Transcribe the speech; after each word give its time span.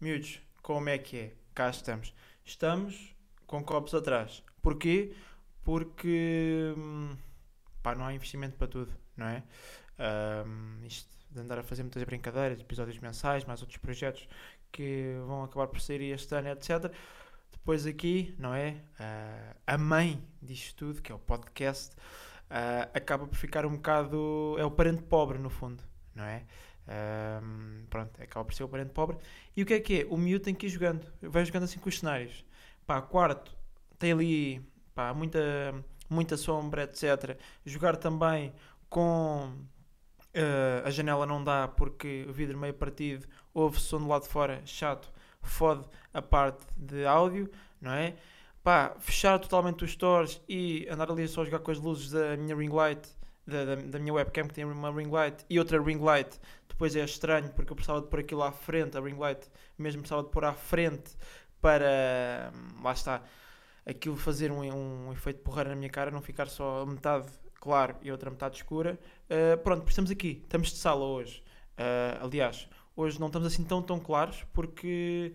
miúdos, 0.00 0.40
como 0.62 0.88
é 0.88 0.98
que 0.98 1.18
é? 1.18 1.32
Cá 1.54 1.70
estamos. 1.70 2.14
Estamos 2.44 3.14
com 3.46 3.62
copos 3.64 3.94
atrás. 3.94 4.42
Porquê? 4.60 5.14
Porque 5.62 6.74
hum, 6.76 7.16
pá, 7.82 7.94
não 7.94 8.04
há 8.04 8.14
investimento 8.14 8.56
para 8.56 8.66
tudo, 8.66 8.92
não 9.16 9.26
é? 9.26 9.42
Um, 10.46 10.84
isto 10.84 11.08
de 11.30 11.40
andar 11.40 11.58
a 11.58 11.62
fazer 11.62 11.82
muitas 11.82 12.02
brincadeiras, 12.04 12.60
episódios 12.60 12.98
mensais, 12.98 13.44
mais 13.44 13.60
outros 13.60 13.78
projetos 13.78 14.28
que 14.70 15.16
vão 15.26 15.44
acabar 15.44 15.68
por 15.68 15.80
sair 15.80 16.02
este 16.12 16.34
ano, 16.34 16.48
etc. 16.48 16.92
Depois 17.52 17.86
aqui, 17.86 18.34
não 18.38 18.54
é? 18.54 18.82
Uh, 19.00 19.56
a 19.66 19.78
mãe 19.78 20.22
disto 20.42 20.76
tudo, 20.76 21.02
que 21.02 21.10
é 21.10 21.14
o 21.14 21.18
podcast, 21.18 21.94
uh, 21.94 22.90
acaba 22.94 23.26
por 23.26 23.36
ficar 23.36 23.66
um 23.66 23.76
bocado. 23.76 24.56
É 24.58 24.64
o 24.64 24.70
parente 24.70 25.02
pobre, 25.02 25.38
no 25.38 25.50
fundo, 25.50 25.82
não 26.14 26.24
é? 26.24 26.44
Um, 26.88 27.84
pronto, 27.90 28.22
acaba 28.22 28.44
por 28.44 28.54
ser 28.54 28.64
o 28.64 28.68
parente 28.68 28.90
pobre. 28.90 29.16
E 29.56 29.62
o 29.62 29.66
que 29.66 29.74
é 29.74 29.80
que 29.80 30.00
é? 30.02 30.06
O 30.06 30.16
miúdo 30.16 30.44
tem 30.44 30.54
que 30.54 30.66
ir 30.66 30.68
jogando, 30.68 31.06
vai 31.20 31.44
jogando 31.44 31.64
assim 31.64 31.78
com 31.78 31.88
os 31.88 31.98
cenários. 31.98 32.44
Pá, 32.86 33.02
quarto, 33.02 33.56
tem 33.98 34.12
ali 34.12 34.62
pá, 34.94 35.12
muita, 35.12 35.40
muita 36.08 36.36
sombra, 36.36 36.84
etc. 36.84 37.38
Jogar 37.64 37.96
também 37.96 38.52
com 38.88 39.52
uh, 40.36 40.86
a 40.86 40.90
janela 40.90 41.26
não 41.26 41.42
dá 41.42 41.66
porque 41.66 42.24
o 42.28 42.32
vidro 42.32 42.58
meio 42.58 42.74
partido, 42.74 43.26
ouve 43.52 43.80
som 43.80 43.98
do 43.98 44.06
lado 44.06 44.22
de 44.22 44.28
fora, 44.28 44.62
chato, 44.64 45.10
fode 45.42 45.86
a 46.12 46.22
parte 46.22 46.64
de 46.76 47.04
áudio, 47.06 47.50
não 47.80 47.92
é? 47.92 48.14
Pá, 48.62 48.96
fechar 48.98 49.38
totalmente 49.38 49.84
os 49.84 49.92
stores 49.92 50.40
e 50.48 50.86
andar 50.90 51.10
ali 51.10 51.26
só 51.28 51.42
a 51.42 51.44
jogar 51.44 51.60
com 51.60 51.70
as 51.70 51.78
luzes 51.78 52.10
da 52.10 52.36
minha 52.36 52.56
ring 52.56 52.72
light, 52.72 53.08
da, 53.46 53.64
da, 53.64 53.74
da, 53.76 53.98
minha 53.98 54.12
webcam 54.12 54.48
que 54.48 54.54
tem 54.54 54.64
uma 54.64 54.90
ring 54.90 55.08
light 55.08 55.44
e 55.48 55.58
outra 55.58 55.80
ring 55.80 55.98
light, 55.98 56.40
depois 56.76 56.94
é 56.94 57.02
estranho 57.02 57.48
porque 57.54 57.72
eu 57.72 57.76
precisava 57.76 58.02
de 58.02 58.08
pôr 58.08 58.20
aquilo 58.20 58.42
à 58.42 58.52
frente, 58.52 58.98
a 58.98 59.00
ring 59.00 59.16
light 59.18 59.48
mesmo 59.78 60.02
precisava 60.02 60.22
de 60.22 60.30
pôr 60.30 60.44
à 60.44 60.52
frente 60.52 61.16
para, 61.58 62.52
lá 62.82 62.92
está, 62.92 63.22
aquilo 63.86 64.14
fazer 64.14 64.52
um, 64.52 64.60
um 65.08 65.12
efeito 65.12 65.40
porreiro 65.40 65.70
na 65.70 65.76
minha 65.76 65.88
cara, 65.88 66.10
não 66.10 66.20
ficar 66.20 66.48
só 66.48 66.84
metade 66.84 67.26
claro 67.58 67.96
e 68.02 68.12
outra 68.12 68.30
metade 68.30 68.56
escura. 68.56 69.00
Uh, 69.24 69.56
pronto, 69.62 69.88
estamos 69.88 70.10
aqui, 70.10 70.42
estamos 70.42 70.68
de 70.68 70.76
sala 70.76 71.04
hoje. 71.04 71.42
Uh, 71.78 72.24
aliás, 72.24 72.68
hoje 72.94 73.18
não 73.18 73.28
estamos 73.28 73.48
assim 73.48 73.64
tão 73.64 73.82
tão 73.82 73.98
claros 73.98 74.44
porque 74.52 75.32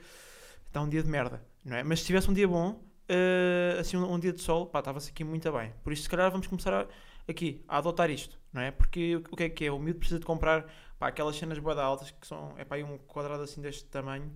está 0.68 0.80
um 0.80 0.88
dia 0.88 1.02
de 1.02 1.10
merda, 1.10 1.44
não 1.66 1.76
é? 1.76 1.84
Mas 1.84 2.02
se 2.02 2.06
tivesse 2.06 2.30
um 2.30 2.34
dia 2.34 2.48
bom, 2.48 2.84
uh, 3.10 3.80
assim 3.80 3.98
um, 3.98 4.14
um, 4.14 4.20
dia 4.20 4.32
de 4.32 4.42
sol, 4.42 4.68
pá, 4.68 4.78
estava-se 4.78 5.10
aqui 5.10 5.24
muito 5.24 5.52
bem. 5.52 5.74
Por 5.84 5.92
isso, 5.92 6.04
se 6.04 6.10
calhar, 6.10 6.30
vamos 6.30 6.46
começar 6.46 6.72
a, 6.72 6.88
aqui 7.28 7.64
a 7.68 7.80
adotar 7.80 8.12
isto, 8.12 8.40
não 8.54 8.62
é? 8.62 8.72
Porque 8.72 9.16
o 9.16 9.36
que 9.36 9.44
é 9.44 9.50
que 9.50 9.66
é? 9.66 9.72
O 9.72 9.80
miúdo 9.80 10.00
precisa 10.00 10.20
de 10.20 10.26
comprar 10.26 10.66
pá, 11.02 11.08
aquelas 11.08 11.36
cenas 11.36 11.58
boeda 11.58 11.82
altas 11.82 12.12
que 12.12 12.28
são, 12.28 12.54
é 12.58 12.64
pá, 12.64 12.78
um 12.78 12.98
quadrado 13.00 13.42
assim 13.42 13.60
deste 13.60 13.86
tamanho, 13.86 14.32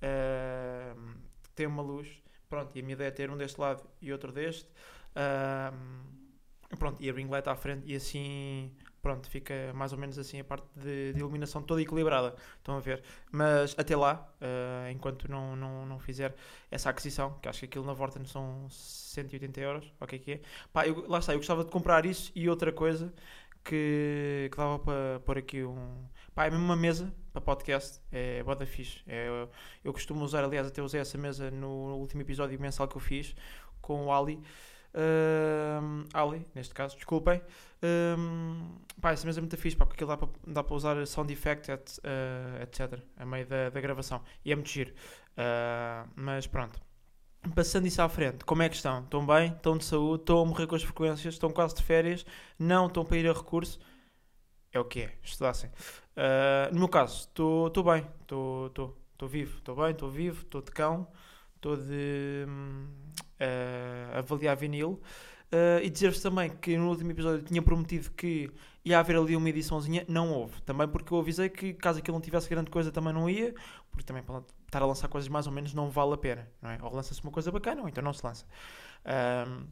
uh, 0.00 1.14
tem 1.56 1.66
uma 1.66 1.82
luz, 1.82 2.08
pronto, 2.48 2.70
e 2.76 2.80
a 2.80 2.82
minha 2.82 2.94
ideia 2.94 3.08
é 3.08 3.10
ter 3.10 3.30
um 3.30 3.36
deste 3.36 3.60
lado 3.60 3.82
e 4.00 4.12
outro 4.12 4.30
deste, 4.30 4.68
uh, 5.16 6.76
pronto, 6.76 7.02
e 7.02 7.10
a 7.10 7.12
ring 7.12 7.28
light 7.28 7.48
à 7.48 7.56
frente, 7.56 7.82
e 7.84 7.96
assim, 7.96 8.70
pronto, 9.02 9.28
fica 9.28 9.72
mais 9.74 9.92
ou 9.92 9.98
menos 9.98 10.18
assim 10.18 10.38
a 10.38 10.44
parte 10.44 10.66
de, 10.76 11.12
de 11.12 11.18
iluminação 11.18 11.62
toda 11.62 11.82
equilibrada, 11.82 12.34
estão 12.58 12.76
a 12.76 12.80
ver, 12.80 13.02
mas 13.32 13.74
até 13.76 13.96
lá, 13.96 14.32
uh, 14.40 14.90
enquanto 14.90 15.28
não, 15.28 15.56
não, 15.56 15.84
não 15.84 15.98
fizer 15.98 16.34
essa 16.70 16.90
aquisição, 16.90 17.38
que 17.42 17.48
acho 17.48 17.58
que 17.58 17.66
aquilo 17.66 17.84
na 17.84 17.92
Vorten 17.92 18.24
são 18.24 18.68
180 18.70 19.60
euros, 19.60 19.92
o 20.00 20.06
que 20.06 20.16
é 20.16 20.18
que 20.18 20.32
é, 20.32 20.40
pá, 20.72 20.86
eu, 20.86 21.08
lá 21.08 21.18
está, 21.18 21.32
eu 21.32 21.38
gostava 21.38 21.64
de 21.64 21.70
comprar 21.70 22.06
isso 22.06 22.30
e 22.36 22.48
outra 22.48 22.72
coisa, 22.72 23.12
que, 23.64 24.48
que 24.50 24.56
dava 24.56 24.78
para 24.78 25.20
pôr 25.24 25.38
aqui 25.38 25.64
um. 25.64 26.06
Pá, 26.34 26.46
é 26.46 26.50
mesmo 26.50 26.64
uma 26.64 26.76
mesa 26.76 27.12
para 27.32 27.40
podcast, 27.40 28.00
é 28.12 28.42
boda 28.42 28.66
fixe. 28.66 29.00
É, 29.06 29.28
eu, 29.82 29.92
costumo 29.92 30.24
usar, 30.24 30.44
aliás, 30.44 30.66
até 30.66 30.82
usei 30.82 31.00
essa 31.00 31.16
mesa 31.16 31.50
no 31.50 31.96
último 31.96 32.22
episódio 32.22 32.60
mensal 32.60 32.86
que 32.86 32.96
eu 32.96 33.00
fiz 33.00 33.34
com 33.80 34.06
o 34.06 34.12
Ali. 34.12 34.40
Uh, 34.94 36.06
Ali, 36.12 36.46
neste 36.54 36.74
caso, 36.74 36.96
desculpem. 36.96 37.40
Um, 37.82 38.76
pá, 39.00 39.12
essa 39.12 39.26
mesa 39.26 39.40
é 39.40 39.42
muito 39.42 39.56
fixe, 39.56 39.76
pá, 39.76 39.86
porque 39.86 40.04
aquilo 40.04 40.28
dá 40.46 40.62
para, 40.62 40.74
usar 40.74 41.06
sound 41.06 41.32
effect, 41.32 41.70
et, 41.70 41.98
uh, 41.98 42.62
etc. 42.62 43.00
a 43.16 43.24
meio 43.24 43.46
da, 43.46 43.70
da 43.70 43.80
gravação. 43.80 44.22
E 44.44 44.52
é 44.52 44.54
muito 44.54 44.70
giro. 44.70 44.92
Uh, 45.32 46.08
mas 46.14 46.46
pronto. 46.46 46.80
Passando 47.52 47.86
isso 47.86 48.00
à 48.00 48.08
frente, 48.08 48.44
como 48.44 48.62
é 48.62 48.68
que 48.68 48.76
estão? 48.76 49.00
Estão 49.00 49.26
bem? 49.26 49.52
Estão 49.52 49.76
de 49.76 49.84
saúde? 49.84 50.22
Estão 50.22 50.40
a 50.40 50.44
morrer 50.44 50.66
com 50.66 50.74
as 50.74 50.82
frequências? 50.82 51.34
Estão 51.34 51.50
quase 51.50 51.74
de 51.74 51.82
férias? 51.82 52.24
Não 52.58 52.86
estão 52.86 53.04
para 53.04 53.18
ir 53.18 53.28
a 53.28 53.32
recurso? 53.32 53.78
É 54.72 54.80
o 54.80 54.84
que 54.84 55.00
é, 55.00 55.12
estudassem. 55.22 55.70
Uh, 56.16 56.72
no 56.72 56.80
meu 56.80 56.88
caso, 56.88 57.28
estou 57.28 57.84
bem, 57.84 58.06
estou 58.22 59.28
vivo, 59.28 59.58
estou 59.58 59.76
bem, 59.76 59.90
estou 59.90 60.10
vivo, 60.10 60.42
estou 60.42 60.62
de 60.62 60.70
cão, 60.70 61.06
estou 61.56 61.76
de 61.76 62.46
uh, 62.46 64.18
avaliar 64.18 64.56
vinil. 64.56 65.00
Uh, 65.52 65.78
e 65.82 65.90
dizer-vos 65.90 66.20
também 66.20 66.50
que 66.50 66.76
no 66.76 66.88
último 66.88 67.12
episódio 67.12 67.42
tinha 67.42 67.62
prometido 67.62 68.10
que 68.10 68.50
ia 68.84 68.98
haver 68.98 69.16
ali 69.16 69.36
uma 69.36 69.48
ediçãozinha, 69.48 70.04
não 70.08 70.32
houve. 70.32 70.60
Também 70.62 70.88
porque 70.88 71.12
eu 71.12 71.18
avisei 71.18 71.48
que 71.48 71.74
caso 71.74 72.00
aquilo 72.00 72.16
não 72.16 72.22
tivesse 72.22 72.48
grande 72.48 72.70
coisa 72.70 72.90
também 72.90 73.12
não 73.12 73.30
ia, 73.30 73.54
porque 73.90 74.04
também 74.04 74.22
para 74.22 74.42
estar 74.74 74.82
a 74.82 74.86
lançar 74.86 75.08
coisas 75.08 75.28
mais 75.28 75.46
ou 75.46 75.52
menos 75.52 75.72
não 75.72 75.88
vale 75.88 76.14
a 76.14 76.16
pena, 76.16 76.50
não 76.60 76.70
é? 76.70 76.78
Ou 76.82 76.92
lança-se 76.92 77.22
uma 77.22 77.30
coisa 77.30 77.50
bacana 77.52 77.82
ou 77.82 77.88
então 77.88 78.02
não 78.02 78.12
se 78.12 78.24
lança. 78.24 78.44
Um, 79.06 79.66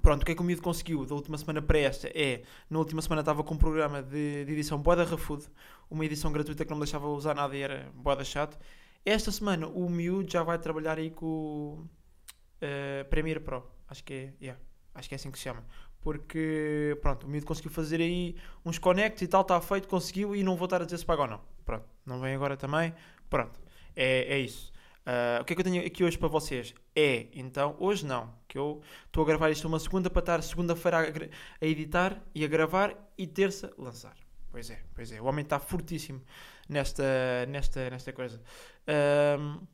pronto, 0.00 0.22
o 0.22 0.24
que 0.24 0.32
é 0.32 0.34
que 0.34 0.40
o 0.40 0.44
Miúdo 0.44 0.62
conseguiu 0.62 1.04
da 1.04 1.14
última 1.14 1.36
semana 1.36 1.60
para 1.60 1.78
esta 1.78 2.08
é, 2.08 2.42
na 2.68 2.78
última 2.78 3.02
semana 3.02 3.20
estava 3.20 3.44
com 3.44 3.54
um 3.54 3.58
programa 3.58 4.02
de, 4.02 4.44
de 4.44 4.52
edição 4.52 4.78
Boda 4.78 5.04
Rafude, 5.04 5.46
uma 5.90 6.04
edição 6.04 6.32
gratuita 6.32 6.64
que 6.64 6.70
não 6.70 6.78
me 6.78 6.84
deixava 6.84 7.06
usar 7.08 7.34
nada 7.34 7.54
e 7.56 7.60
era 7.60 7.90
Boda 7.94 8.24
chato. 8.24 8.58
Esta 9.04 9.30
semana 9.30 9.66
o 9.66 9.88
Miúdo 9.88 10.30
já 10.30 10.42
vai 10.42 10.58
trabalhar 10.58 10.98
aí 10.98 11.10
com 11.10 11.26
o 11.26 11.88
uh, 12.62 13.04
Premiere 13.10 13.40
Pro, 13.40 13.66
acho 13.88 14.02
que 14.04 14.12
é, 14.14 14.34
yeah, 14.40 14.60
acho 14.94 15.08
que 15.08 15.14
é 15.14 15.16
assim 15.16 15.30
que 15.30 15.38
se 15.38 15.44
chama. 15.44 15.64
Porque, 16.00 16.98
pronto, 17.02 17.26
o 17.26 17.28
Miúdo 17.28 17.44
conseguiu 17.44 17.70
fazer 17.70 18.00
aí 18.00 18.34
uns 18.64 18.78
connects 18.78 19.20
e 19.20 19.28
tal, 19.28 19.42
está 19.42 19.60
feito, 19.60 19.86
conseguiu 19.86 20.34
e 20.34 20.42
não 20.42 20.56
vou 20.56 20.64
estar 20.64 20.80
a 20.80 20.84
dizer 20.86 20.96
se 20.96 21.04
paga 21.04 21.22
ou 21.22 21.28
não. 21.28 21.40
Pronto, 21.62 21.84
não 22.06 22.20
vem 22.20 22.34
agora 22.34 22.56
também, 22.56 22.94
pronto. 23.28 23.60
É, 23.94 24.34
é 24.34 24.38
isso. 24.38 24.70
Uh, 25.00 25.40
o 25.40 25.44
que 25.44 25.52
é 25.52 25.56
que 25.56 25.60
eu 25.60 25.64
tenho 25.64 25.86
aqui 25.86 26.04
hoje 26.04 26.18
para 26.18 26.28
vocês? 26.28 26.74
É, 26.94 27.26
então, 27.32 27.74
hoje 27.78 28.04
não, 28.04 28.32
que 28.46 28.58
eu 28.58 28.82
estou 29.06 29.24
a 29.24 29.26
gravar 29.26 29.50
isto 29.50 29.66
uma 29.66 29.78
segunda 29.78 30.10
para 30.10 30.20
estar 30.20 30.42
segunda-feira 30.42 30.98
a, 30.98 31.64
a, 31.64 31.66
editar 31.66 32.22
e 32.34 32.44
a 32.44 32.48
gravar 32.48 32.94
e 33.16 33.26
terça 33.26 33.72
lançar. 33.78 34.14
Pois 34.50 34.68
é, 34.70 34.78
pois 34.94 35.10
é. 35.10 35.20
O 35.20 35.24
homem 35.24 35.42
está 35.42 35.58
fortíssimo 35.58 36.20
nesta, 36.68 37.02
nesta, 37.48 37.88
nesta 37.88 38.12
coisa. 38.12 38.40
Uh, 38.82 39.66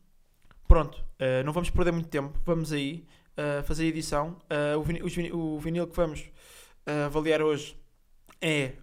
pronto, 0.69 0.97
uh, 0.99 1.45
não 1.45 1.53
vamos 1.53 1.71
perder 1.71 1.93
muito 1.93 2.09
tempo, 2.09 2.39
vamos 2.45 2.73
aí 2.73 3.07
uh, 3.37 3.63
fazer 3.65 3.85
a 3.85 3.87
edição. 3.89 4.39
o, 4.79 4.83
vinil, 4.83 5.35
o, 5.35 5.59
vinil, 5.59 5.87
que 5.87 5.97
vamos 5.97 6.25
avaliar 7.05 7.43
hoje 7.43 7.77
é, 8.41 8.75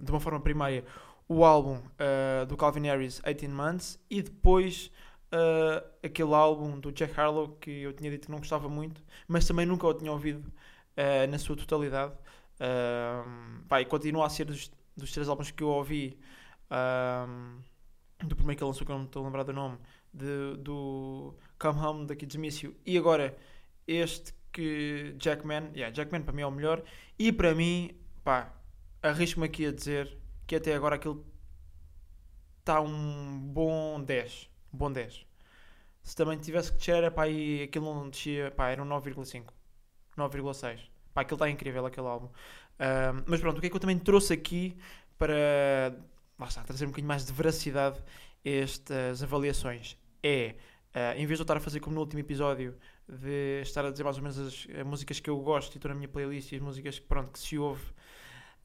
de 0.00 0.10
uma 0.10 0.18
forma 0.18 0.40
primária, 0.40 0.82
o 1.28 1.44
álbum 1.44 1.76
uh, 1.78 2.46
do 2.46 2.56
Calvin 2.56 2.82
Harris 2.82 3.20
18 3.24 3.48
Months 3.50 3.98
e 4.08 4.22
depois 4.22 4.90
uh, 5.32 5.84
aquele 6.02 6.34
álbum 6.34 6.78
do 6.78 6.92
Jack 6.92 7.18
Harlow 7.18 7.48
que 7.60 7.70
eu 7.70 7.92
tinha 7.92 8.10
dito 8.10 8.26
que 8.26 8.30
não 8.30 8.38
gostava 8.38 8.68
muito, 8.68 9.02
mas 9.26 9.46
também 9.46 9.66
nunca 9.66 9.86
o 9.86 9.94
tinha 9.94 10.12
ouvido 10.12 10.40
uh, 10.96 11.30
na 11.30 11.38
sua 11.38 11.56
totalidade. 11.56 12.12
Uh, 12.58 13.78
e 13.80 13.84
continua 13.84 14.26
a 14.26 14.30
ser 14.30 14.44
dos, 14.44 14.70
dos, 14.96 15.12
três 15.12 15.28
álbuns 15.28 15.50
que 15.50 15.62
eu 15.62 15.68
ouvi 15.68 16.18
do 18.24 18.34
primeiro 18.34 18.56
que 18.56 18.64
ele 18.64 18.70
lançou, 18.70 18.86
que 18.86 18.92
eu 18.92 18.96
não 18.96 19.04
estou 19.04 19.22
a 19.22 19.26
lembrar 19.26 19.42
do 19.42 19.52
nome, 19.52 19.78
de, 20.12 20.56
do 20.58 21.34
Come 21.58 21.78
Home 21.80 22.06
da 22.06 22.16
Kids 22.16 22.36
Miss 22.36 22.62
You, 22.62 22.74
e 22.86 22.96
agora 22.96 23.36
este 23.86 24.32
que 24.52 25.14
Jackman, 25.18 25.70
yeah, 25.74 25.94
Jackman 25.94 26.22
para 26.22 26.32
mim 26.32 26.40
é 26.42 26.46
o 26.46 26.50
melhor, 26.50 26.82
e 27.18 27.30
para 27.30 27.54
mim, 27.54 27.90
pá, 28.24 28.54
arrisco-me 29.02 29.46
aqui 29.46 29.66
a 29.66 29.72
dizer 29.72 30.16
que 30.46 30.56
até 30.56 30.74
agora 30.74 30.96
aquilo 30.96 31.24
está 32.60 32.80
um 32.80 33.38
bom 33.38 34.00
10. 34.00 34.50
Um 34.72 34.78
bom 34.78 34.92
10. 34.92 35.26
Se 36.02 36.14
também 36.14 36.38
tivesse 36.38 36.72
que 36.72 36.78
descer, 36.78 37.10
pá, 37.10 37.24
aí 37.24 37.64
aquilo 37.64 37.92
não 37.92 38.08
descia, 38.08 38.50
pá, 38.52 38.68
era 38.68 38.82
um 38.82 38.86
9,5. 38.86 39.46
9,6. 40.16 40.80
Pá, 41.12 41.22
aquilo 41.22 41.36
está 41.36 41.50
incrível, 41.50 41.84
aquele 41.84 42.06
álbum. 42.06 42.26
Uh, 42.26 43.24
mas 43.26 43.40
pronto, 43.40 43.58
o 43.58 43.60
que 43.60 43.66
é 43.66 43.70
que 43.70 43.76
eu 43.76 43.80
também 43.80 43.98
trouxe 43.98 44.32
aqui 44.32 44.76
para, 45.18 45.96
trazer 46.64 46.84
um 46.84 46.88
bocadinho 46.88 47.08
mais 47.08 47.24
de 47.24 47.32
veracidade 47.32 48.02
estas 48.44 49.22
avaliações? 49.22 49.96
É, 50.22 50.54
uh, 50.94 51.18
em 51.18 51.26
vez 51.26 51.38
de 51.38 51.42
eu 51.42 51.44
estar 51.44 51.56
a 51.56 51.60
fazer 51.60 51.80
como 51.80 51.94
no 51.94 52.02
último 52.02 52.20
episódio, 52.20 52.76
de 53.08 53.60
estar 53.62 53.84
a 53.84 53.90
dizer 53.90 54.04
mais 54.04 54.16
ou 54.16 54.22
menos 54.22 54.38
as, 54.38 54.66
as 54.78 54.86
músicas 54.86 55.20
que 55.20 55.30
eu 55.30 55.38
gosto 55.40 55.74
e 55.74 55.78
estou 55.78 55.88
na 55.88 55.94
minha 55.94 56.08
playlist 56.08 56.52
e 56.52 56.56
as 56.56 56.60
músicas 56.60 56.98
pronto, 56.98 57.30
que 57.30 57.38
se 57.38 57.56
ouve 57.56 57.82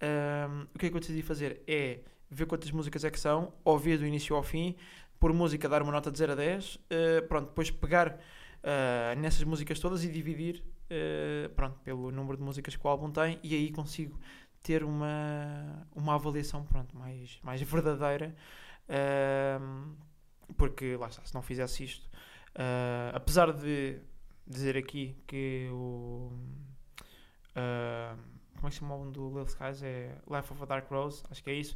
um, 0.01 0.67
o 0.73 0.79
que 0.79 0.87
é 0.87 0.89
que 0.89 0.95
eu 0.95 0.99
decidi 0.99 1.21
fazer? 1.21 1.61
É 1.67 1.99
ver 2.29 2.45
quantas 2.45 2.71
músicas 2.71 3.03
é 3.03 3.11
que 3.11 3.19
são, 3.19 3.53
ouvir 3.63 3.97
do 3.97 4.05
início 4.05 4.35
ao 4.35 4.43
fim, 4.43 4.75
por 5.19 5.33
música 5.33 5.67
dar 5.69 5.81
uma 5.81 5.91
nota 5.91 6.11
de 6.11 6.17
0 6.17 6.31
a 6.31 6.35
10, 6.35 6.75
uh, 6.75 6.79
ah, 6.79 7.21
pronto, 7.27 7.49
depois 7.49 7.69
pegar 7.69 8.09
uh, 8.09 9.19
nessas 9.19 9.43
músicas 9.43 9.79
todas 9.79 10.03
e 10.03 10.09
dividir 10.09 10.63
uh, 10.89 11.49
pronto, 11.49 11.79
pelo 11.81 12.11
número 12.11 12.37
de 12.37 12.43
músicas 12.43 12.75
que 12.75 12.85
o 12.85 12.89
álbum 12.89 13.11
tem 13.11 13.39
e 13.43 13.53
aí 13.53 13.71
consigo 13.71 14.19
ter 14.63 14.83
uma, 14.83 15.87
uma 15.93 16.15
avaliação 16.15 16.65
pronto, 16.65 16.97
mais, 16.97 17.39
mais 17.43 17.61
verdadeira 17.61 18.35
porque 20.57 20.95
lá 20.95 21.07
está, 21.07 21.23
se 21.23 21.33
não 21.33 21.41
fizesse 21.41 21.83
isto, 21.83 22.05
uh, 22.55 23.13
apesar 23.13 23.51
de 23.53 23.99
dizer 24.45 24.77
aqui 24.77 25.15
que 25.27 25.69
o. 25.71 26.31
Uh, 27.55 28.30
como 28.61 28.67
é 28.67 28.71
que 28.71 28.77
chama 28.77 28.93
o 28.95 28.97
álbum 28.99 29.11
do 29.11 29.29
Lil 29.29 29.43
Skies? 29.45 29.81
É 29.81 30.15
Life 30.29 30.53
of 30.53 30.61
a 30.61 30.65
Dark 30.65 30.89
Rose, 30.89 31.23
acho 31.31 31.43
que 31.43 31.49
é 31.49 31.55
isso. 31.55 31.75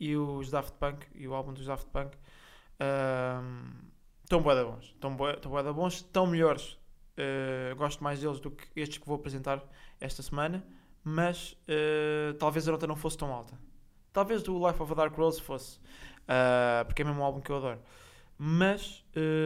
E 0.00 0.16
os 0.16 0.50
Daft 0.50 0.72
Punk, 0.78 1.06
e 1.14 1.28
o 1.28 1.34
álbum 1.34 1.52
dos 1.52 1.66
Daft 1.66 1.86
Punk, 1.90 2.16
estão 4.24 4.40
uh, 4.40 4.42
bué 4.42 4.64
bons. 4.64 4.84
Estão 4.86 5.14
bué 5.14 5.72
bons, 5.72 5.94
estão 5.94 6.26
melhores. 6.26 6.78
Uh, 7.12 7.76
gosto 7.76 8.02
mais 8.02 8.20
deles 8.20 8.40
do 8.40 8.50
que 8.50 8.66
estes 8.74 8.96
que 8.96 9.06
vou 9.06 9.16
apresentar 9.16 9.62
esta 10.00 10.22
semana, 10.22 10.64
mas 11.04 11.52
uh, 11.68 12.32
talvez 12.38 12.66
a 12.66 12.72
nota 12.72 12.86
não 12.86 12.96
fosse 12.96 13.18
tão 13.18 13.30
alta. 13.30 13.54
Talvez 14.10 14.42
do 14.42 14.66
Life 14.66 14.82
of 14.82 14.90
a 14.90 14.94
Dark 14.94 15.14
Rose 15.14 15.40
fosse, 15.40 15.78
uh, 15.78 16.84
porque 16.86 17.02
é 17.02 17.04
mesmo 17.04 17.20
um 17.20 17.24
álbum 17.24 17.42
que 17.42 17.50
eu 17.50 17.56
adoro. 17.56 17.78
Mas, 18.38 19.04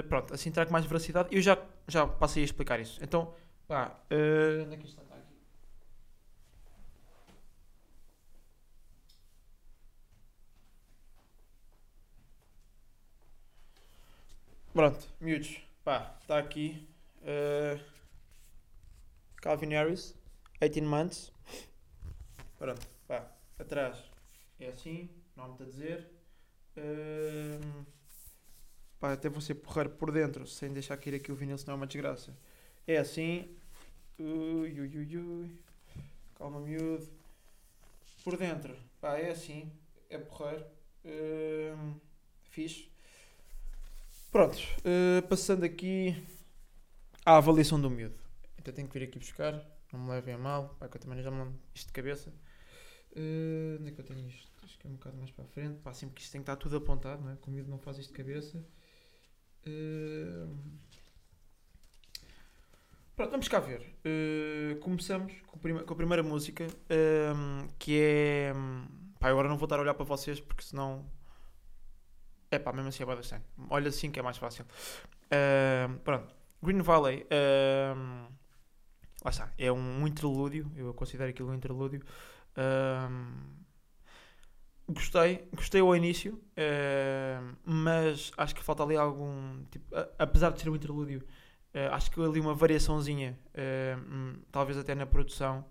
pronto, 0.08 0.32
assim 0.32 0.50
trago 0.50 0.72
mais 0.72 0.86
veracidade. 0.86 1.28
Eu 1.30 1.42
já, 1.42 1.58
já 1.86 2.06
passei 2.06 2.42
a 2.42 2.46
explicar 2.46 2.80
isso. 2.80 2.98
Então, 3.02 3.34
pá, 3.68 3.94
onde 4.62 4.74
é 4.74 4.76
que 4.78 4.86
está? 4.86 5.02
Pronto, 14.76 15.08
miúdos, 15.18 15.58
pá, 15.82 16.14
está 16.20 16.38
aqui. 16.38 16.86
Uh, 17.22 17.82
Calvin 19.36 19.70
Harris, 19.70 20.14
18 20.60 20.86
months. 20.86 21.32
Pronto, 22.58 22.86
pá, 23.08 23.26
atrás 23.58 23.96
é 24.60 24.68
assim, 24.68 25.08
não 25.34 25.44
há 25.44 25.48
muito 25.48 25.62
a 25.62 25.66
dizer. 25.66 26.06
Uh, 26.76 27.86
pá, 29.00 29.14
até 29.14 29.30
vou 29.30 29.40
ser 29.40 29.54
porreiro 29.54 29.88
por 29.88 30.12
dentro, 30.12 30.46
sem 30.46 30.70
deixar 30.70 30.98
cair 30.98 31.14
aqui 31.14 31.32
o 31.32 31.34
vinil, 31.34 31.56
senão 31.56 31.72
é 31.72 31.76
uma 31.76 31.86
desgraça. 31.86 32.36
É 32.86 32.98
assim. 32.98 33.56
Ui, 34.18 34.78
ui, 34.78 34.94
ui, 34.94 35.16
ui. 35.16 35.50
Calma, 36.34 36.60
miúdo. 36.60 37.08
Por 38.22 38.36
dentro, 38.36 38.76
pá, 39.00 39.16
é 39.16 39.30
assim. 39.30 39.72
É 40.10 40.18
porreiro. 40.18 40.66
Uh, 41.02 41.98
fixe. 42.50 42.94
Pronto, 44.36 44.58
uh, 44.58 45.26
passando 45.28 45.64
aqui 45.64 46.14
à 47.24 47.38
avaliação 47.38 47.80
do 47.80 47.88
miúdo. 47.88 48.18
Então 48.58 48.74
tenho 48.74 48.86
que 48.86 48.98
vir 48.98 49.06
aqui 49.06 49.18
buscar, 49.18 49.54
não 49.90 49.98
me 49.98 50.10
levem 50.10 50.34
a 50.34 50.36
mal, 50.36 50.76
pá, 50.78 50.86
que 50.88 50.98
eu 50.98 51.00
também 51.00 51.22
já 51.22 51.30
me 51.30 51.38
lembro 51.38 51.58
isto 51.74 51.86
de 51.86 51.92
cabeça. 51.94 52.28
Uh, 53.12 53.80
onde 53.80 53.88
é 53.88 53.92
que 53.92 53.98
eu 53.98 54.04
tenho 54.04 54.28
isto? 54.28 54.52
Acho 54.62 54.78
que 54.78 54.86
é 54.86 54.90
um 54.90 54.92
bocado 54.92 55.16
mais 55.16 55.30
para 55.30 55.46
a 55.46 55.48
frente, 55.48 55.78
pá, 55.78 55.94
sempre 55.94 56.16
que 56.16 56.20
isto 56.20 56.32
tem 56.32 56.42
que 56.42 56.50
estar 56.50 56.56
tudo 56.56 56.76
apontado, 56.76 57.24
não 57.24 57.32
é? 57.32 57.36
Que 57.36 57.48
o 57.48 57.50
miúdo 57.50 57.70
não 57.70 57.78
faz 57.78 57.96
isto 57.96 58.10
de 58.10 58.14
cabeça. 58.14 58.62
Uh, 59.66 60.54
Pronto, 63.16 63.30
vamos 63.30 63.48
cá 63.48 63.58
ver. 63.58 63.80
Uh, 64.04 64.78
começamos 64.80 65.32
com, 65.46 65.58
com, 65.58 65.94
a 65.94 65.96
primeira 65.96 66.22
música, 66.22 66.66
que 67.78 67.98
é. 67.98 68.52
Pá, 69.18 69.30
agora 69.30 69.48
não 69.48 69.56
vou 69.56 69.64
estar 69.64 69.78
a 69.78 69.80
olhar 69.80 69.94
para 69.94 70.04
vocês 70.04 70.38
porque 70.38 70.62
senão 70.62 71.10
é 72.50 72.58
pá, 72.58 72.72
mesmo 72.72 72.88
assim 72.88 73.02
é 73.02 73.06
bastante. 73.06 73.44
Olha 73.68 73.88
assim 73.88 74.10
que 74.10 74.20
é 74.20 74.22
mais 74.22 74.36
fácil. 74.36 74.64
Uh, 75.26 75.98
pronto. 76.00 76.34
Green 76.62 76.80
Valley. 76.80 77.24
Uh, 77.24 78.28
lá 79.24 79.30
está. 79.30 79.52
É 79.58 79.70
um 79.70 80.06
interlúdio. 80.06 80.70
Eu 80.76 80.94
considero 80.94 81.30
aquilo 81.30 81.50
um 81.50 81.54
interlúdio. 81.54 82.02
Uh, 82.56 83.36
gostei. 84.88 85.48
Gostei 85.54 85.80
ao 85.80 85.94
início. 85.96 86.40
mas 87.64 88.30
acho 88.36 88.54
que 88.54 88.62
falta 88.62 88.82
ali 88.82 88.96
algum. 88.96 89.64
Tipo, 89.70 89.94
apesar 90.18 90.50
de 90.50 90.60
ser 90.60 90.70
um 90.70 90.76
interlúdio, 90.76 91.26
acho 91.90 92.10
que 92.10 92.20
ali 92.20 92.40
uma 92.40 92.54
variaçãozinha. 92.54 93.38
talvez 94.52 94.78
até 94.78 94.94
na 94.94 95.06
produção. 95.06 95.64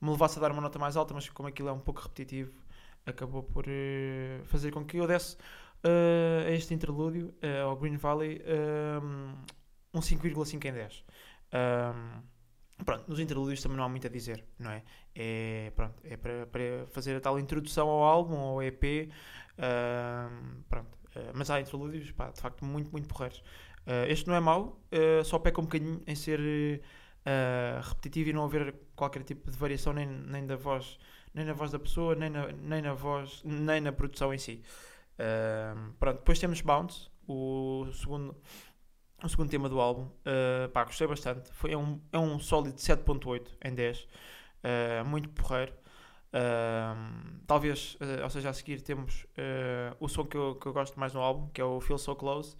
me 0.00 0.10
levasse 0.10 0.38
a 0.38 0.42
dar 0.42 0.52
uma 0.52 0.62
nota 0.62 0.78
mais 0.78 0.96
alta, 0.96 1.12
mas 1.12 1.28
como 1.28 1.48
aquilo 1.48 1.68
é 1.68 1.72
um 1.72 1.80
pouco 1.80 2.00
repetitivo 2.00 2.63
acabou 3.06 3.42
por 3.42 3.66
uh, 3.66 4.44
fazer 4.44 4.70
com 4.70 4.84
que 4.84 4.96
eu 4.96 5.06
desse 5.06 5.36
uh, 5.36 6.46
a 6.46 6.50
este 6.50 6.74
interlúdio, 6.74 7.34
uh, 7.42 7.68
ao 7.68 7.76
Green 7.76 7.96
Valley, 7.96 8.40
um 9.92 10.00
5,5 10.00 10.64
em 10.64 10.72
10. 10.72 11.04
Um, 11.52 12.84
pronto, 12.84 13.08
nos 13.08 13.20
interlúdios 13.20 13.62
também 13.62 13.76
não 13.76 13.84
há 13.84 13.88
muito 13.88 14.06
a 14.06 14.10
dizer, 14.10 14.44
não 14.58 14.70
é? 14.70 14.82
É, 15.14 15.72
pronto, 15.76 15.94
é 16.04 16.16
para, 16.16 16.46
para 16.46 16.86
fazer 16.88 17.16
a 17.16 17.20
tal 17.20 17.38
introdução 17.38 17.88
ao 17.88 18.02
álbum, 18.02 18.36
ao 18.36 18.62
EP, 18.62 19.10
pronto. 20.68 20.98
mas 21.32 21.50
há 21.50 21.60
interlúdios, 21.60 22.10
pá, 22.10 22.30
de 22.30 22.40
facto, 22.40 22.64
muito, 22.64 22.90
muito 22.90 23.06
porreiros. 23.06 23.40
este 24.08 24.26
não 24.26 24.34
é 24.34 24.40
mau, 24.40 24.80
só 25.24 25.38
peca 25.38 25.60
um 25.60 25.64
bocadinho 25.64 26.02
em 26.04 26.16
ser 26.16 26.40
repetitivo 27.80 28.30
e 28.30 28.32
não 28.32 28.44
haver 28.44 28.74
qualquer 28.96 29.22
tipo 29.22 29.48
de 29.48 29.56
variação 29.56 29.92
nem, 29.92 30.08
nem 30.08 30.44
da 30.44 30.56
voz 30.56 30.98
nem 31.34 31.44
na 31.44 31.52
voz 31.52 31.72
da 31.72 31.78
pessoa, 31.78 32.14
nem 32.14 32.30
na, 32.30 32.46
nem 32.52 32.80
na 32.80 32.94
voz, 32.94 33.42
nem 33.44 33.80
na 33.80 33.92
produção 33.92 34.32
em 34.32 34.38
si. 34.38 34.62
Uh, 35.14 35.92
pronto, 35.98 36.18
depois 36.18 36.38
temos 36.38 36.60
Bounce, 36.60 37.08
o 37.26 37.86
segundo, 37.92 38.36
o 39.22 39.28
segundo 39.28 39.50
tema 39.50 39.68
do 39.68 39.80
álbum. 39.80 40.04
Uh, 40.04 40.68
pá, 40.72 40.84
gostei 40.84 41.06
bastante. 41.06 41.50
Foi, 41.52 41.72
é, 41.72 41.76
um, 41.76 42.00
é 42.12 42.18
um 42.18 42.38
sólido 42.38 42.76
7.8 42.76 43.48
em 43.64 43.74
10. 43.74 44.00
Uh, 44.00 44.08
ah, 45.00 45.04
muito 45.04 45.28
porreiro. 45.30 45.72
Uh, 46.32 47.40
talvez, 47.46 47.96
ou 48.22 48.30
seja, 48.30 48.50
a 48.50 48.52
seguir 48.52 48.80
temos 48.80 49.26
o 50.00 50.08
som 50.08 50.24
que 50.24 50.36
eu, 50.36 50.56
que 50.56 50.66
eu 50.66 50.72
gosto 50.72 50.98
mais 50.98 51.14
no 51.14 51.20
álbum, 51.20 51.48
que 51.48 51.60
é 51.60 51.64
o 51.64 51.80
Feel 51.80 51.98
So 51.98 52.14
Close. 52.14 52.56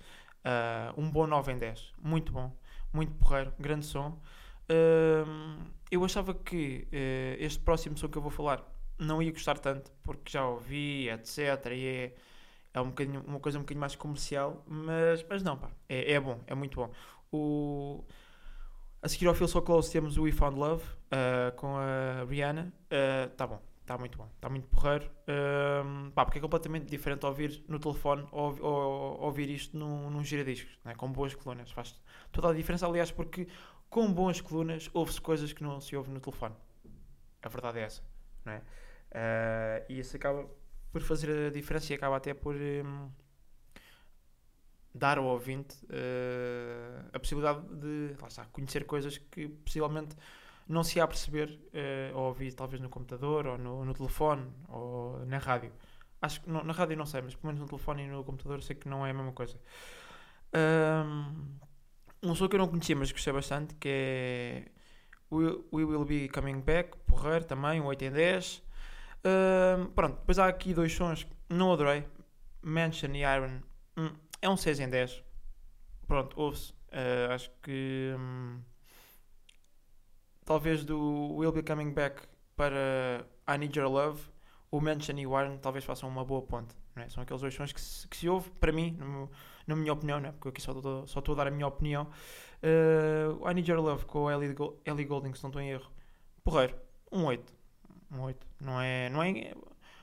um 0.97 1.11
bom 1.11 1.27
9 1.27 1.53
em 1.53 1.59
10. 1.59 1.93
Muito 2.03 2.33
bom. 2.33 2.53
Muito 2.93 3.13
porreiro. 3.15 3.53
Grande 3.59 3.87
som 3.87 4.21
eu 5.95 6.05
achava 6.05 6.35
que 6.35 6.87
uh, 6.93 7.43
este 7.43 7.61
próximo 7.61 7.97
som 7.97 8.09
que 8.09 8.19
eu 8.19 8.23
vou 8.23 8.31
falar 8.31 8.65
não 8.99 9.23
ia 9.23 9.33
gostar 9.33 9.59
tanto, 9.59 9.91
porque 10.03 10.31
já 10.31 10.47
ouvi, 10.47 11.09
etc. 11.09 11.39
E 11.73 11.87
é, 11.87 12.15
é 12.75 12.81
um 12.81 12.93
uma 13.27 13.41
coisa 13.41 13.59
um 13.59 13.63
bocadinho 13.63 13.81
mais 13.81 13.97
comercial, 13.97 14.63
mas, 14.67 15.25
mas 15.29 15.43
não, 15.43 15.57
pá, 15.57 15.71
é, 15.89 16.13
é 16.13 16.21
bom, 16.21 16.41
é 16.47 16.55
muito 16.55 16.77
bom. 16.77 16.91
O, 17.33 18.05
a 19.03 19.09
seguir 19.09 19.27
ao 19.27 19.35
Feel 19.35 19.49
So 19.49 19.63
Close 19.63 19.91
temos 19.91 20.17
o 20.17 20.23
We 20.23 20.33
Found 20.33 20.59
Love 20.59 20.85
uh, 20.85 21.55
com 21.57 21.77
a 21.77 22.25
Rihanna. 22.29 22.73
Uh, 22.87 23.31
tá 23.37 23.47
bom, 23.47 23.61
está 23.85 23.99
muito 23.99 24.17
bom, 24.17 24.29
está 24.35 24.49
muito 24.49 24.67
porreiro. 24.69 25.11
Uh, 25.29 26.11
pá, 26.13 26.25
porque 26.25 26.39
é 26.39 26.41
completamente 26.41 26.87
diferente 26.87 27.25
ouvir 27.25 27.63
no 27.69 27.79
telefone 27.79 28.27
ou, 28.33 28.59
ou, 28.61 28.73
ou 28.73 29.21
ouvir 29.23 29.51
isto 29.51 29.77
num, 29.77 30.11
num 30.11 30.25
giradiscos, 30.25 30.79
né? 30.85 30.95
com 30.95 31.13
boas 31.13 31.35
colunas. 31.35 31.71
Faz 31.71 32.01
toda 32.33 32.49
a 32.49 32.53
diferença, 32.53 32.87
aliás, 32.87 33.11
porque 33.11 33.47
com 33.91 34.13
boas 34.13 34.41
colunas 34.41 34.91
ouve-se 34.93 35.21
coisas 35.21 35.53
que 35.53 35.63
não 35.63 35.81
se 35.81 35.95
ouve 35.95 36.11
no 36.11 36.19
telefone. 36.19 36.55
A 37.43 37.49
verdade 37.49 37.79
é 37.79 37.83
essa, 37.83 38.03
não 38.45 38.55
é? 38.55 38.59
Uh, 38.59 39.85
e 39.89 40.01
isso 40.01 40.17
acaba 40.17 40.49
por 40.91 41.03
fazer 41.03 41.49
a 41.49 41.51
diferença 41.51 41.93
e 41.93 41.97
acaba 41.97 42.17
até 42.17 42.33
por 42.33 42.57
um, 42.57 43.11
dar 44.95 45.19
ao 45.19 45.25
ouvinte 45.25 45.77
uh, 45.85 47.11
a 47.13 47.21
possibilidade 47.21 47.61
de 47.77 48.17
está, 48.27 48.47
conhecer 48.47 48.87
coisas 48.87 49.19
que 49.19 49.49
possivelmente 49.49 50.17
não 50.69 50.83
se 50.83 50.99
ia 50.99 51.07
perceber 51.07 51.51
uh, 51.51 52.17
ou 52.17 52.29
ouvir 52.29 52.53
talvez 52.55 52.81
no 52.81 52.89
computador 52.89 53.47
ou 53.47 53.59
no, 53.59 53.85
no 53.85 53.95
telefone 53.95 54.51
ou 54.69 55.25
na 55.27 55.39
rádio. 55.39 55.73
Acho 56.21 56.41
que 56.41 56.51
no, 56.51 56.65
na 56.65 56.73
rádio 56.73 56.97
não 56.97 57.07
sei, 57.07 57.23
mas 57.23 57.35
pelo 57.35 57.49
menos 57.49 57.61
no 57.61 57.67
telefone 57.69 58.05
e 58.05 58.07
no 58.07 58.25
computador 58.25 58.63
sei 58.63 58.77
que 58.77 58.89
não 58.89 59.05
é 59.07 59.11
a 59.11 59.15
mesma 59.15 59.33
coisa. 59.33 59.59
Um, 60.55 61.59
um 62.23 62.35
som 62.35 62.49
que 62.49 62.57
eu 62.57 62.61
não 62.61 62.69
conhecia, 62.69 62.97
mas 62.97 63.13
gostei 63.13 63.33
bastante, 63.33 63.75
que 63.75 63.89
é 63.89 64.69
We, 65.31 65.65
We 65.73 65.85
Will 65.85 66.05
Be 66.05 66.29
Coming 66.29 66.61
Back, 66.61 66.97
porreiro 67.07 67.45
também, 67.45 67.81
um 67.81 67.87
8 67.87 68.05
em 68.05 68.11
10. 68.11 68.63
Uh, 69.25 69.91
pronto, 69.91 70.19
depois 70.19 70.39
há 70.39 70.47
aqui 70.47 70.73
dois 70.73 70.93
sons 70.93 71.25
que 71.25 71.35
não 71.51 71.73
adorei. 71.73 72.07
Mansion 72.63 73.13
e 73.15 73.21
Iron 73.23 73.61
hum, 73.97 74.11
é 74.41 74.49
um 74.49 74.57
6 74.57 74.81
em 74.81 74.89
10. 74.89 75.23
Pronto, 76.07 76.41
ouve-se. 76.41 76.73
Uh, 76.73 77.33
acho 77.33 77.51
que 77.63 78.15
hum, 78.17 78.61
talvez 80.45 80.85
do 80.85 81.35
Will 81.37 81.53
Be 81.53 81.63
Coming 81.63 81.93
Back 81.93 82.23
para 82.57 83.27
I 83.49 83.59
Need 83.59 83.79
Your 83.79 83.91
Love, 83.91 84.23
o 84.71 84.81
Mansion 84.81 85.19
e 85.19 85.27
o 85.27 85.41
Iron 85.41 85.59
talvez 85.59 85.85
façam 85.85 86.09
uma 86.09 86.25
boa 86.25 86.43
ponte. 86.43 86.75
É? 86.97 87.09
São 87.09 87.23
aqueles 87.23 87.41
dois 87.41 87.55
sons 87.55 87.73
que 87.73 87.81
se, 87.81 88.07
que 88.07 88.17
se 88.17 88.29
ouve, 88.29 88.51
para 88.61 88.71
mim, 88.71 88.93
no, 88.93 89.31
na 89.67 89.75
minha 89.75 89.93
opinião, 89.93 90.21
né? 90.21 90.31
porque 90.33 90.49
eu 90.49 90.51
aqui 90.51 90.61
só 90.61 90.73
estou, 90.73 91.07
só 91.07 91.19
estou 91.19 91.35
a 91.35 91.37
dar 91.37 91.47
a 91.49 91.51
minha 91.51 91.67
opinião. 91.67 92.09
Uh, 92.63 93.49
I 93.49 93.55
Need 93.55 93.71
Your 93.71 93.81
Love 93.83 94.05
com 94.05 94.29
a 94.29 94.33
Ellie, 94.33 94.55
Ellie 94.85 95.05
Golding, 95.05 95.35
se 95.35 95.43
não 95.43 95.51
estou 95.51 95.61
em 95.61 95.71
erro. 95.71 95.91
Porreiro, 96.45 96.77
um 97.11 97.25
8. 97.25 97.53
Um 98.13 98.21
8. 98.21 98.47
Não 98.61 98.81
é, 98.81 99.09
não 99.11 99.23
é, 99.23 99.55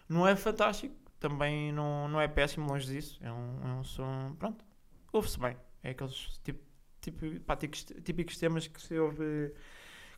não 0.09 0.27
é 0.27 0.35
fantástico, 0.35 0.95
também 1.19 1.71
não, 1.71 2.07
não 2.09 2.19
é 2.19 2.27
péssimo, 2.27 2.67
longe 2.67 2.87
disso. 2.87 3.17
É 3.21 3.31
um, 3.31 3.59
é 3.63 3.73
um 3.73 3.83
som, 3.83 4.35
pronto, 4.37 4.65
ouve-se 5.13 5.39
bem. 5.39 5.55
É 5.83 5.91
aqueles 5.91 6.39
tipo, 6.43 6.59
tipo, 6.99 7.39
pá, 7.41 7.55
típicos, 7.55 7.85
típicos 8.03 8.37
temas 8.37 8.67
que 8.67 8.81
se, 8.81 8.97
ouve, 8.99 9.53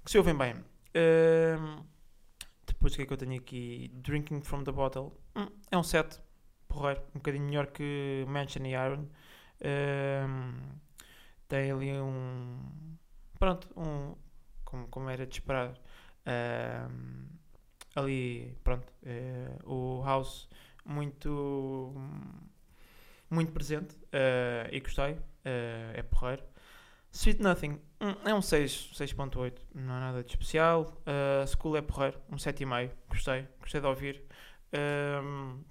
que 0.03 0.11
se 0.11 0.17
ouvem 0.17 0.35
bem. 0.35 0.53
Uh, 0.53 1.83
depois 2.65 2.93
o 2.93 2.95
que 2.97 3.01
é 3.03 3.05
que 3.05 3.13
eu 3.13 3.17
tenho 3.17 3.39
aqui? 3.39 3.91
Drinking 3.95 4.41
from 4.41 4.63
the 4.63 4.71
Bottle. 4.71 5.13
Hum, 5.35 5.47
é 5.71 5.77
um 5.77 5.83
7 5.83 6.19
porreiro, 6.67 7.01
um 7.09 7.19
bocadinho 7.19 7.45
melhor 7.45 7.67
que 7.67 8.25
Mansion 8.27 8.65
e 8.65 8.71
Iron. 8.71 9.07
Um, 9.63 10.59
tem 11.47 11.71
ali 11.71 11.93
um. 11.93 12.97
Pronto, 13.39 13.69
um. 13.77 14.15
Como, 14.65 14.87
como 14.87 15.09
era 15.09 15.25
de 15.25 15.35
esperar. 15.35 15.73
Um, 16.25 17.27
ali, 17.95 18.57
pronto, 18.63 18.91
uh, 19.03 19.71
o 19.71 20.03
House 20.03 20.49
muito. 20.85 21.93
Muito 23.29 23.51
presente 23.51 23.95
uh, 23.95 24.69
e 24.71 24.79
gostei, 24.79 25.13
uh, 25.13 25.91
é 25.93 26.03
porreiro. 26.03 26.43
Sweet 27.13 27.43
Nothing 27.43 27.79
hum, 28.01 28.15
é 28.25 28.33
um 28.33 28.41
6, 28.41 28.91
6.8, 28.95 29.53
não 29.75 29.95
é 29.95 29.99
nada 29.99 30.23
de 30.23 30.31
especial. 30.31 30.99
Uh, 31.05 31.45
School 31.47 31.77
é 31.77 31.81
porreiro, 31.81 32.19
um 32.31 32.37
7,5, 32.37 32.91
gostei, 33.07 33.47
gostei 33.59 33.79
de 33.79 33.87
ouvir. 33.87 34.23
Um, 34.73 35.63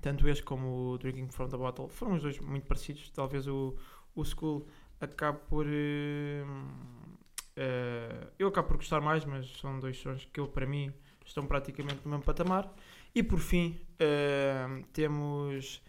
tanto 0.00 0.28
este 0.28 0.44
como 0.44 0.92
o 0.92 0.98
Drinking 0.98 1.28
from 1.30 1.48
the 1.48 1.56
Bottle 1.56 1.88
foram 1.88 2.14
os 2.14 2.22
dois 2.22 2.38
muito 2.38 2.64
parecidos. 2.66 3.10
Talvez 3.10 3.48
o, 3.48 3.76
o 4.14 4.24
School 4.24 4.68
acabe 5.00 5.40
por. 5.48 5.66
Uh, 5.66 6.46
uh, 7.58 8.30
eu 8.38 8.46
acabo 8.46 8.68
por 8.68 8.76
gostar 8.76 9.00
mais, 9.00 9.24
mas 9.24 9.50
são 9.58 9.80
dois 9.80 9.96
sons 9.98 10.28
que 10.32 10.38
eu, 10.38 10.46
para 10.46 10.64
mim, 10.64 10.92
estão 11.26 11.44
praticamente 11.44 12.02
no 12.04 12.10
mesmo 12.12 12.24
patamar. 12.24 12.72
E 13.12 13.20
por 13.20 13.40
fim, 13.40 13.80
uh, 13.94 14.84
temos 14.92 15.82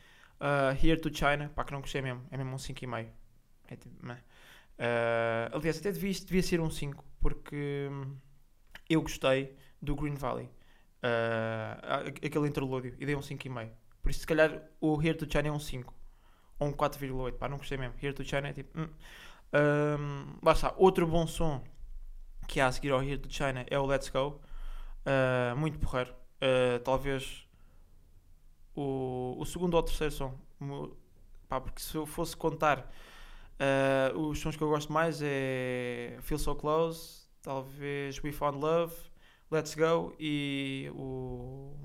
Here 0.82 1.00
to 1.00 1.16
China, 1.16 1.52
pá, 1.54 1.64
que 1.64 1.74
não 1.74 1.82
gostei 1.82 2.02
mesmo, 2.02 2.24
é 2.32 2.38
mesmo 2.38 2.54
um 2.54 2.58
5,5. 2.58 3.08
É 3.68 3.76
tipo, 3.76 3.96
aliás, 5.52 5.80
até 5.80 5.92
devia, 5.92 6.14
devia 6.14 6.44
ser 6.44 6.60
um 6.60 6.70
5, 6.70 7.04
porque 7.20 7.90
eu 8.90 9.02
gostei 9.02 9.56
do 9.82 9.96
Green 9.96 10.16
Valley. 10.16 10.50
aquele 12.22 12.48
interlúdio, 12.48 12.96
e 13.00 13.06
dei 13.06 13.16
um 13.16 13.22
5,5. 13.22 13.72
Por 14.06 14.12
isso, 14.12 14.20
se 14.20 14.28
calhar, 14.28 14.62
o 14.80 15.02
Here 15.02 15.18
to 15.18 15.26
China 15.28 15.48
é 15.48 15.52
um 15.52 15.60
5. 15.60 15.92
Ou 16.60 16.68
um 16.68 16.72
4,8. 16.72 17.38
Pá, 17.40 17.50
não 17.50 17.58
gostei 17.58 17.76
mesmo. 17.76 17.96
Here 18.00 18.14
to 18.14 18.24
China 18.24 18.50
é 18.50 18.54
tipo. 18.54 18.80
Hum. 18.80 18.88
Um, 19.52 20.38
lá 20.44 20.52
está. 20.52 20.76
Outro 20.78 21.08
bom 21.08 21.26
som 21.26 21.64
que 22.48 22.60
há 22.60 22.68
a 22.68 22.72
seguir 22.72 22.92
ao 22.92 23.02
Here 23.02 23.18
to 23.18 23.28
China 23.34 23.66
é 23.68 23.80
o 23.80 23.86
Let's 23.88 24.10
Go. 24.10 24.40
Uh, 25.02 25.56
muito 25.58 25.80
porreiro. 25.80 26.14
Uh, 26.36 26.80
talvez 26.84 27.48
o, 28.76 29.36
o 29.40 29.46
segundo 29.46 29.74
ou 29.74 29.82
terceiro 29.82 30.14
som. 30.14 30.40
Pá, 31.48 31.60
porque 31.60 31.82
se 31.82 31.96
eu 31.96 32.06
fosse 32.06 32.38
contar 32.38 32.88
uh, 33.60 34.18
os 34.20 34.40
sons 34.40 34.56
que 34.56 34.64
eu 34.64 34.70
gosto 34.70 34.92
mais 34.92 35.22
é 35.22 36.18
Feel 36.22 36.40
So 36.40 36.56
Close, 36.56 37.28
talvez 37.42 38.22
We 38.24 38.32
Found 38.32 38.60
Love, 38.60 38.96
Let's 39.52 39.76
Go 39.76 40.16
e 40.20 40.90
o. 40.94 41.76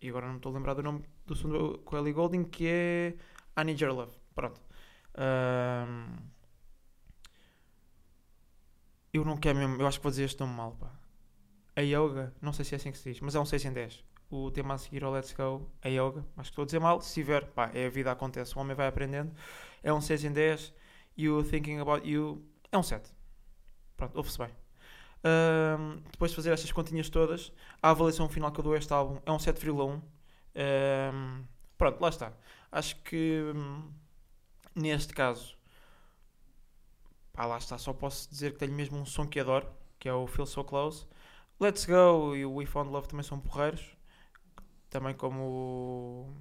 E 0.00 0.08
agora 0.08 0.26
não 0.26 0.34
me 0.34 0.38
estou 0.38 0.52
a 0.52 0.54
lembrar 0.54 0.74
do 0.74 0.82
nome 0.82 1.04
do 1.26 1.34
som 1.34 1.48
do, 1.48 1.78
com 1.78 1.96
Ellie 1.96 2.12
Goulding, 2.12 2.44
que 2.44 2.66
é 2.66 3.16
I 3.58 3.64
Need 3.64 3.82
Your 3.82 3.94
Love. 3.94 4.12
Pronto. 4.34 4.60
Um, 5.16 6.16
eu 9.12 9.24
não 9.24 9.36
quero 9.38 9.58
mesmo, 9.58 9.80
eu 9.80 9.86
acho 9.86 9.98
que 9.98 10.02
vou 10.02 10.10
dizer 10.10 10.24
este 10.24 10.38
nome 10.40 10.54
mal, 10.54 10.72
pá. 10.72 10.92
A 11.74 11.80
Yoga, 11.80 12.34
não 12.40 12.52
sei 12.52 12.64
se 12.64 12.74
é 12.74 12.76
assim 12.76 12.92
que 12.92 12.98
se 12.98 13.12
diz, 13.12 13.20
mas 13.20 13.34
é 13.34 13.40
um 13.40 13.44
6 13.44 13.64
em 13.64 13.72
10. 13.72 14.04
O 14.30 14.50
tema 14.50 14.74
a 14.74 14.78
seguir 14.78 15.04
ao 15.04 15.12
Let's 15.12 15.32
Go, 15.32 15.70
a 15.82 15.88
Yoga, 15.88 16.24
acho 16.36 16.50
que 16.50 16.52
estou 16.52 16.62
a 16.62 16.66
dizer 16.66 16.80
mal. 16.80 17.00
Se 17.00 17.14
tiver, 17.14 17.46
pá, 17.46 17.70
é 17.72 17.86
a 17.86 17.90
vida 17.90 18.10
acontece, 18.10 18.56
o 18.56 18.60
homem 18.60 18.74
vai 18.74 18.88
aprendendo. 18.88 19.32
É 19.82 19.92
um 19.92 20.00
6 20.00 20.24
em 20.24 20.32
10. 20.32 20.74
E 21.16 21.28
o 21.28 21.42
Thinking 21.42 21.78
About 21.78 22.08
You 22.08 22.44
é 22.70 22.76
um 22.76 22.82
7. 22.82 23.10
Pronto, 23.96 24.16
ouve-se 24.16 24.38
bem. 24.38 24.50
Depois 26.12 26.30
de 26.30 26.36
fazer 26.36 26.52
estas 26.52 26.70
continhas 26.72 27.08
todas, 27.08 27.52
a 27.82 27.90
avaliação 27.90 28.28
final 28.28 28.52
que 28.52 28.60
eu 28.60 28.64
dou 28.64 28.74
a 28.74 28.78
este 28.78 28.92
álbum 28.92 29.20
é 29.24 29.32
um 29.32 29.38
7,1. 29.38 30.02
Um, 30.56 31.44
pronto, 31.76 32.00
lá 32.00 32.08
está. 32.08 32.32
Acho 32.70 32.96
que 33.02 33.52
hum, 33.54 33.90
neste 34.74 35.12
caso, 35.12 35.56
pá, 37.32 37.46
lá 37.46 37.58
está. 37.58 37.78
Só 37.78 37.92
posso 37.92 38.28
dizer 38.30 38.52
que 38.52 38.58
tenho 38.58 38.72
mesmo 38.72 38.98
um 38.98 39.06
som 39.06 39.26
que 39.26 39.40
adoro, 39.40 39.66
que 39.98 40.08
é 40.08 40.12
o 40.12 40.26
Feel 40.26 40.46
So 40.46 40.64
Close. 40.64 41.06
Let's 41.58 41.86
Go 41.86 42.36
e 42.36 42.44
o 42.44 42.54
We 42.54 42.66
Found 42.66 42.90
Love 42.90 43.08
também 43.08 43.24
são 43.24 43.40
porreiros. 43.40 43.95
Também 44.90 45.14
como. 45.14 46.32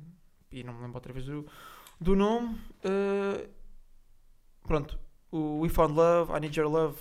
E 0.52 0.64
não 0.64 0.74
me 0.74 0.82
lembro 0.82 0.98
outra 0.98 1.12
vez 1.12 1.26
do, 1.26 1.46
do 2.00 2.16
nome. 2.16 2.56
Uh, 2.84 3.50
pronto. 4.64 5.00
O 5.32 5.60
We 5.62 5.70
Found 5.70 5.94
Love, 5.94 6.32
I 6.32 6.40
Need 6.40 6.58
Your 6.58 6.70
Love, 6.70 6.98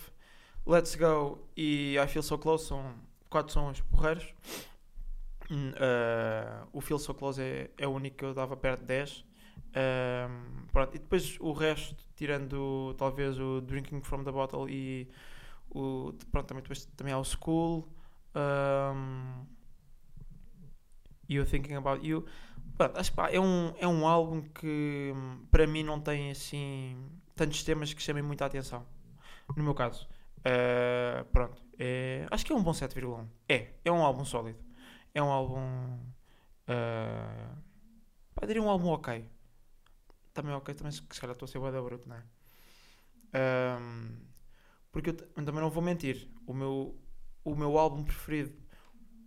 Let's 0.67 0.97
Go 0.97 1.47
e 1.57 1.97
I 1.97 2.09
Feel 2.09 2.23
So 2.23 2.37
Close 2.37 2.67
são 2.67 2.95
quatro 3.29 3.53
sons 3.53 3.81
porreiros. 3.83 4.35
Uh, 5.51 6.67
o 6.73 6.81
Feel 6.81 6.99
So 6.99 7.15
Close 7.15 7.41
é, 7.41 7.71
é 7.77 7.87
o 7.87 7.91
único 7.91 8.17
que 8.17 8.25
eu 8.25 8.35
dava 8.35 8.57
perto 8.57 8.81
de 8.81 8.87
10. 8.87 9.19
Uh, 9.19 10.67
pronto, 10.73 10.97
e 10.97 10.99
depois 10.99 11.37
o 11.39 11.53
resto, 11.53 11.97
tirando 12.17 12.95
talvez 12.97 13.39
o 13.39 13.61
Drinking 13.61 14.01
from 14.01 14.25
the 14.25 14.33
Bottle 14.33 14.69
e 14.69 15.09
o. 15.71 16.13
Pronto, 16.33 16.47
também, 16.47 16.63
depois, 16.63 16.87
também 16.97 17.13
há 17.13 17.19
o 17.19 17.25
School 17.25 17.89
um, 18.35 19.47
o 21.29 21.47
Thinking 21.47 21.75
About 21.75 22.07
You. 22.07 22.25
Pronto, 22.77 22.99
acho 22.99 23.13
que 23.13 23.21
é, 23.21 23.41
um, 23.41 23.73
é 23.79 23.87
um 23.87 24.07
álbum 24.07 24.43
que 24.43 25.13
para 25.51 25.67
mim 25.67 25.83
não 25.83 26.01
tem 26.01 26.31
assim 26.31 26.97
tantos 27.35 27.63
temas 27.63 27.93
que 27.93 28.03
chamem 28.03 28.23
muita 28.23 28.45
atenção. 28.45 28.87
No 29.57 29.63
meu 29.63 29.75
caso, 29.75 30.09
uh, 30.41 31.25
pronto, 31.27 31.63
é, 31.79 32.27
acho 32.31 32.45
que 32.45 32.53
é 32.53 32.57
um 32.57 32.63
bom 32.63 32.73
7,1. 32.73 33.27
É, 33.49 33.75
é 33.85 33.93
um 33.93 34.03
álbum 34.03 34.25
sólido 34.25 34.59
é 35.15 35.23
um 35.23 35.31
álbum. 35.31 35.97
Uh, 36.69 37.57
pá, 38.35 38.47
diria 38.47 38.63
um 38.63 38.69
álbum 38.69 38.89
ok. 38.89 39.31
Também 40.33 40.53
ok, 40.53 40.75
também 40.75 40.93
se 40.93 41.03
calhar 41.03 41.35
estou 41.35 41.47
a 41.47 41.49
ser 41.49 41.73
da 41.73 41.81
bruto, 41.81 42.09
não 42.09 42.17
é? 42.17 42.25
Um, 43.81 44.17
porque 44.91 45.11
eu, 45.11 45.15
também 45.15 45.61
não 45.61 45.71
vou 45.71 45.83
mentir. 45.83 46.29
O 46.47 46.53
meu, 46.53 47.01
o 47.45 47.55
meu 47.55 47.79
álbum 47.79 48.03
preferido 48.03 48.53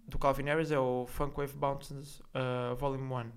do 0.07 0.17
Calvin 0.17 0.43
Harris 0.43 0.71
é 0.71 0.79
o 0.79 1.05
Funk 1.07 1.35
Wave 1.37 1.57
Bounces 1.57 2.19
uh, 2.19 2.75
Volume 2.77 3.03
1. 3.03 3.31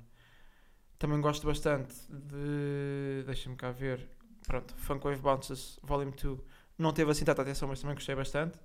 Também 0.98 1.20
gosto 1.20 1.46
bastante 1.46 1.94
de. 2.08 3.24
Deixa-me 3.26 3.56
cá 3.56 3.70
ver. 3.70 4.08
Pronto, 4.46 4.74
Funk 4.76 5.04
Wave 5.04 5.20
Bounces 5.20 5.78
Volume 5.82 6.12
2. 6.12 6.38
Não 6.78 6.92
teve 6.92 7.10
assim 7.10 7.24
tanta 7.24 7.42
atenção, 7.42 7.68
mas 7.68 7.80
também 7.80 7.94
gostei 7.94 8.14
bastante. 8.14 8.58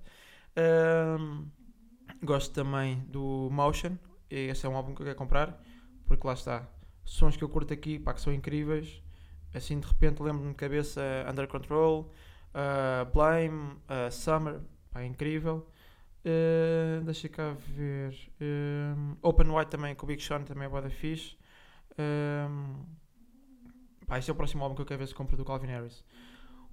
Um, 0.58 1.50
Gosto 2.24 2.54
também 2.54 3.00
do 3.08 3.50
Motion. 3.52 3.98
Esse 4.30 4.66
é 4.66 4.70
um 4.70 4.76
álbum 4.76 4.94
que 4.94 5.02
eu 5.02 5.06
quero 5.06 5.18
comprar. 5.18 5.62
Porque 6.06 6.26
lá 6.26 6.34
está. 6.34 6.68
Sons 7.04 7.38
que 7.38 7.44
eu 7.44 7.50
curto 7.50 7.74
aqui, 7.74 8.00
pá, 8.00 8.14
que 8.14 8.22
são 8.22 8.34
incríveis. 8.34 9.02
Assim 9.54 9.80
de 9.80 9.88
repente 9.88 10.22
lembro-me 10.22 10.50
de 10.50 10.56
cabeça 10.56 11.02
Under 11.30 11.48
Control, 11.48 12.12
uh, 12.52 13.06
Blame, 13.14 13.74
uh, 13.74 14.12
Summer, 14.12 14.60
pá, 14.92 15.02
é 15.02 15.06
incrível. 15.06 15.68
Uh, 16.26 17.04
deixa 17.04 17.30
cá 17.30 17.56
ver. 17.68 18.18
Um, 18.42 19.16
Open 19.22 19.48
White 19.52 19.70
também, 19.70 19.94
com 19.94 20.06
o 20.06 20.08
Big 20.08 20.24
Sean 20.24 20.42
também 20.42 20.66
é 20.66 20.70
boa 20.70 20.82
da 20.82 20.90
fixe. 20.90 21.38
Um, 22.00 22.84
pá, 24.08 24.18
este 24.18 24.32
é 24.32 24.34
o 24.34 24.36
próximo 24.36 24.64
álbum 24.64 24.76
que 24.76 24.82
eu 24.82 24.86
quero 24.88 24.98
ver 24.98 25.08
se 25.08 25.14
compro 25.14 25.38
do 25.38 25.46
Calvin 25.46 25.68
Harris. 25.68 26.04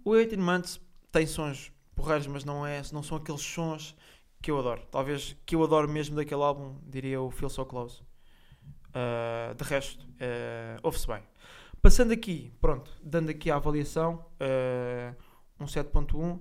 O 0.02 0.14
18 0.14 0.40
Months 0.40 0.80
tem 1.10 1.26
sons 1.26 1.70
porreiros, 1.94 2.26
mas 2.26 2.44
não, 2.44 2.66
é, 2.66 2.80
não 2.92 3.02
são 3.02 3.18
aqueles 3.18 3.42
sons 3.42 3.94
que 4.40 4.50
eu 4.50 4.58
adoro. 4.58 4.80
Talvez 4.90 5.36
que 5.44 5.54
eu 5.54 5.62
adoro 5.62 5.86
mesmo 5.86 6.16
daquele 6.16 6.42
álbum, 6.42 6.78
diria 6.86 7.20
o 7.20 7.30
Feel 7.30 7.50
So 7.50 7.66
Close. 7.66 8.00
Uh, 8.88 9.54
de 9.54 9.64
resto, 9.64 10.02
uh, 10.04 10.80
ouve-se 10.82 11.06
bem. 11.06 11.22
Passando 11.82 12.12
aqui, 12.12 12.52
pronto, 12.58 12.90
dando 13.02 13.30
aqui 13.30 13.50
a 13.50 13.56
avaliação, 13.56 14.24
uh, 14.40 15.14
um 15.60 15.66
7.1. 15.66 16.40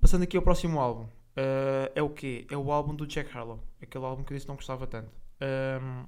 Passando 0.00 0.22
aqui 0.24 0.36
ao 0.36 0.42
próximo 0.42 0.80
álbum. 0.80 1.06
Uh, 1.36 1.90
é 1.94 2.02
o 2.02 2.10
quê? 2.10 2.46
É 2.50 2.56
o 2.56 2.72
álbum 2.72 2.94
do 2.94 3.06
Jack 3.06 3.36
Harlow. 3.36 3.62
Aquele 3.80 4.04
álbum 4.04 4.24
que 4.24 4.32
eu 4.32 4.36
disse 4.36 4.46
que 4.46 4.50
não 4.50 4.56
gostava 4.56 4.86
tanto. 4.86 5.10
Um, 5.40 6.06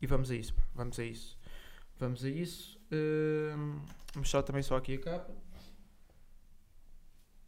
e 0.00 0.06
vamos 0.06 0.30
a 0.30 0.36
isso. 0.36 0.54
Vamos 0.74 0.98
a 0.98 1.04
isso. 1.04 1.38
Vamos 1.98 2.24
a 2.24 2.28
isso. 2.28 2.80
Um, 2.92 3.78
vou 4.12 4.18
mostrar 4.18 4.42
também 4.42 4.62
só 4.62 4.76
aqui 4.76 4.94
a 4.94 5.00
capa. 5.00 5.34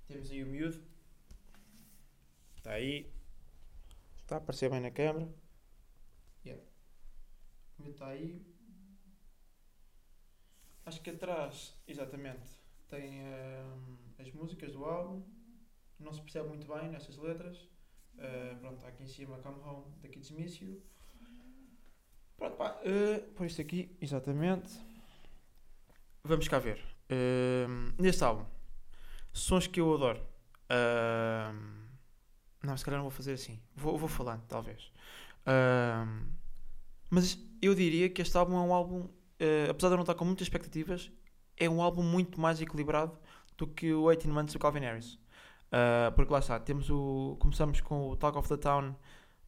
Temos 0.07 0.31
aí 0.31 0.43
o 0.43 0.47
miúdo. 0.47 0.83
Está 2.57 2.73
aí. 2.73 3.11
Está 4.19 4.37
a 4.37 4.39
aparecer 4.39 4.71
bem 4.71 4.81
na 4.81 4.91
câmera. 4.91 5.29
Yeah. 6.45 6.63
Está 7.85 8.09
aí. 8.09 8.45
Acho 10.85 11.01
que 11.01 11.11
atrás, 11.11 11.75
exatamente, 11.87 12.61
tem 12.89 13.21
uh, 13.21 13.99
as 14.19 14.31
músicas 14.33 14.73
do 14.73 14.85
álbum. 14.85 15.23
Não 16.03 16.13
se 16.13 16.21
percebe 16.21 16.49
muito 16.49 16.67
bem 16.67 16.91
nestas 16.91 17.17
letras. 17.17 17.57
Uh, 18.15 18.57
pronto, 18.61 18.77
está 18.77 18.89
aqui 18.89 19.03
em 19.03 19.07
cima 19.07 19.39
Come 19.39 19.61
Home 19.63 19.85
da 20.03 20.09
Kids 20.09 20.31
Miss 20.31 20.61
You. 20.61 20.83
Pronto, 22.37 22.57
pá, 22.57 22.77
uh, 22.81 23.33
por 23.35 23.47
isto 23.47 23.61
aqui, 23.61 23.97
exatamente. 24.01 24.73
Vamos 26.25 26.49
cá 26.49 26.59
ver. 26.59 26.79
Uh, 27.11 27.93
neste 28.03 28.25
álbum, 28.25 28.45
sons 29.33 29.67
que 29.67 29.81
eu 29.81 29.95
adoro. 29.95 30.21
Uh, 30.65 31.83
não, 32.63 32.77
se 32.77 32.85
calhar 32.85 32.99
não 32.99 33.05
vou 33.05 33.11
fazer 33.11 33.33
assim. 33.33 33.61
Vou, 33.77 33.97
vou 33.97 34.09
falando, 34.09 34.43
talvez. 34.49 34.93
mas 37.11 37.39
eu 37.61 37.75
diria 37.75 38.09
que 38.09 38.23
este 38.23 38.37
álbum 38.37 38.57
é 38.57 38.61
um 38.61 38.75
álbum, 38.75 39.09
apesar 39.69 39.89
de 39.89 39.95
eu 39.95 39.97
não 39.97 40.03
estar 40.03 40.15
com 40.15 40.25
muitas 40.25 40.47
expectativas, 40.47 41.11
é 41.57 41.69
um 41.69 41.83
álbum 41.83 42.03
muito 42.03 42.41
mais 42.41 42.61
equilibrado 42.61 43.17
do 43.57 43.67
que 43.67 43.93
o 43.93 44.11
18 44.11 44.29
Months 44.29 44.53
do 44.53 44.59
Calvin 44.59 44.81
Harris. 44.81 45.19
Uh, 45.73 46.13
porque 46.13 46.31
lá 46.31 46.39
está, 46.39 46.61
temos 46.61 46.91
o, 46.91 47.37
começamos 47.41 47.81
com 47.81 48.11
o 48.11 48.17
Talk 48.17 48.37
of 48.37 48.47
the 48.47 48.59
Town, 48.59 48.95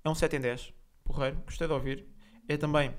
é 0.03 0.09
um 0.09 0.15
7 0.15 0.37
em 0.37 0.41
10, 0.41 0.73
porreiro, 1.05 1.37
gostei 1.45 1.67
de 1.67 1.73
ouvir. 1.75 2.07
É 2.49 2.57
também, 2.57 2.95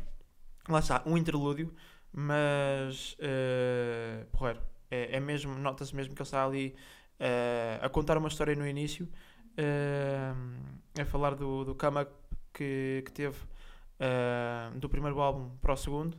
lá 0.70 0.78
está, 0.78 1.02
um 1.08 1.18
interlúdio, 1.18 1.74
mas 2.14 3.14
uh, 3.14 4.26
porreiro, 4.32 4.62
é, 4.90 5.18
é 5.18 5.20
mesmo, 5.20 5.56
nota-se 5.56 5.96
mesmo 5.96 6.14
que 6.14 6.22
ele 6.22 6.28
está 6.28 6.46
ali 6.46 6.76
uh, 7.20 7.86
a 7.86 7.90
contar 7.90 8.18
uma 8.18 8.28
história 8.28 8.56
no 8.56 8.68
início, 8.68 9.10
uh, 9.58 11.02
a 11.02 11.06
falar 11.06 11.36
do, 11.36 11.66
do 11.66 11.76
come 11.76 12.06
que, 12.54 13.04
que 13.06 13.12
teve 13.12 13.38
do 14.76 14.90
primeiro 14.90 15.20
álbum 15.22 15.50
para 15.62 15.74
o 15.74 15.78
segundo. 15.78 16.18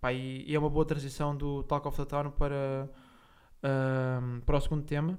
Pá, 0.00 0.12
e, 0.12 0.44
e, 0.46 0.54
é 0.54 0.58
uma 0.58 0.70
boa 0.70 0.84
transição 0.86 1.36
do 1.36 1.62
Talk 1.64 1.86
of 1.86 1.96
the 1.96 2.04
Town 2.04 2.30
para, 2.30 2.88
para 4.46 4.56
o 4.56 4.60
segundo 4.60 4.84
tema, 4.84 5.18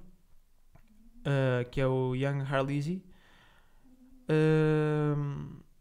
que 1.72 1.82
é 1.82 1.88
o 1.88 2.16
Young 2.16 2.42
Harleasy. 2.42 3.04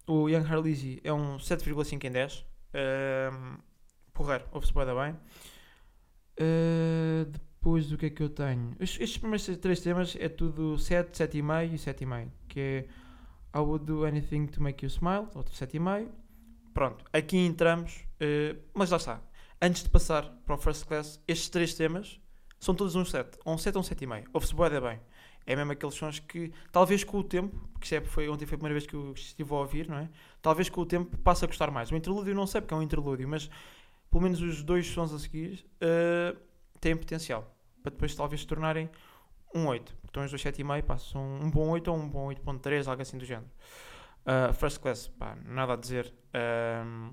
o 0.06 0.28
Young 0.28 0.46
Harleasy 0.46 1.00
é 1.04 1.12
um 1.12 1.36
7,5 1.38 2.04
em 2.04 2.10
10. 2.10 2.38
Uh, 2.74 3.58
porreiro, 4.12 4.44
ouve-se 4.52 4.72
bem. 4.72 5.16
depois 7.30 7.88
do 7.88 7.96
que 7.96 8.06
é 8.06 8.10
que 8.10 8.22
eu 8.22 8.28
tenho? 8.28 8.74
Estes, 8.80 9.18
primeiros 9.18 9.46
três 9.58 9.80
temas 9.80 10.16
é 10.18 10.28
tudo 10.28 10.78
7, 10.78 11.10
7,5 11.10 11.72
e 11.72 11.76
7,5. 11.76 12.30
Que 12.48 12.60
é 12.60 12.88
I 13.54 13.60
Would 13.60 13.84
Do 13.84 14.04
Anything 14.04 14.46
to 14.46 14.60
Make 14.60 14.84
You 14.84 14.88
Smile, 14.88 15.28
outro 15.34 15.54
7,5. 15.54 16.08
Pronto, 16.74 17.04
aqui 17.12 17.36
entramos, 17.36 18.04
uh, 18.20 18.60
mas 18.74 18.90
lá 18.90 18.96
está. 18.96 19.22
Antes 19.62 19.84
de 19.84 19.88
passar 19.88 20.28
para 20.44 20.56
o 20.56 20.58
First 20.58 20.84
Class, 20.86 21.22
estes 21.28 21.48
três 21.48 21.72
temas 21.74 22.20
são 22.58 22.74
todos 22.74 22.96
um 22.96 23.04
7, 23.04 23.38
um 23.46 23.56
7 23.56 23.76
ou 23.76 23.82
um 23.82 23.86
7,5. 23.86 24.28
Ouve-se 24.32 24.54
bem. 24.54 25.00
É 25.46 25.54
mesmo 25.54 25.72
aqueles 25.72 25.94
sons 25.94 26.18
que, 26.18 26.52
talvez 26.72 27.04
com 27.04 27.18
o 27.18 27.24
tempo, 27.24 27.56
porque 27.72 27.94
é, 27.94 28.00
foi, 28.00 28.28
ontem 28.28 28.46
foi 28.46 28.56
a 28.56 28.58
primeira 28.58 28.74
vez 28.74 28.86
que 28.86 28.94
eu 28.94 29.12
estive 29.12 29.52
a 29.52 29.56
ouvir, 29.56 29.88
não 29.88 29.98
é? 29.98 30.08
Talvez 30.40 30.68
com 30.68 30.80
o 30.80 30.86
tempo 30.86 31.16
passe 31.18 31.44
a 31.44 31.46
gostar 31.46 31.70
mais. 31.70 31.90
O 31.90 31.96
interlúdio 31.96 32.34
não 32.34 32.46
sei 32.46 32.60
porque 32.60 32.72
é 32.72 32.76
um 32.76 32.82
interlúdio, 32.82 33.28
mas 33.28 33.50
pelo 34.10 34.22
menos 34.22 34.40
os 34.40 34.62
dois 34.62 34.86
sons 34.86 35.12
a 35.12 35.18
seguir 35.18 35.66
uh, 35.82 36.38
têm 36.80 36.96
potencial 36.96 37.54
para 37.84 37.90
depois 37.90 38.14
talvez 38.14 38.40
se 38.40 38.46
tornarem 38.46 38.88
um 39.54 39.66
8. 39.66 39.94
Então 40.04 40.24
os 40.24 40.30
dois 40.30 40.42
7,5 40.42 40.82
pá, 40.82 40.96
são 40.96 41.22
um 41.22 41.50
bom 41.50 41.68
8 41.68 41.90
ou 41.90 41.96
um 41.98 42.08
bom 42.08 42.28
8.3, 42.28 42.88
algo 42.88 43.02
assim 43.02 43.18
do 43.18 43.26
género. 43.26 43.46
Uh, 44.24 44.52
first 44.54 44.80
Class, 44.80 45.06
pá, 45.06 45.36
nada 45.44 45.74
a 45.74 45.76
dizer. 45.76 46.12
Um, 46.34 47.10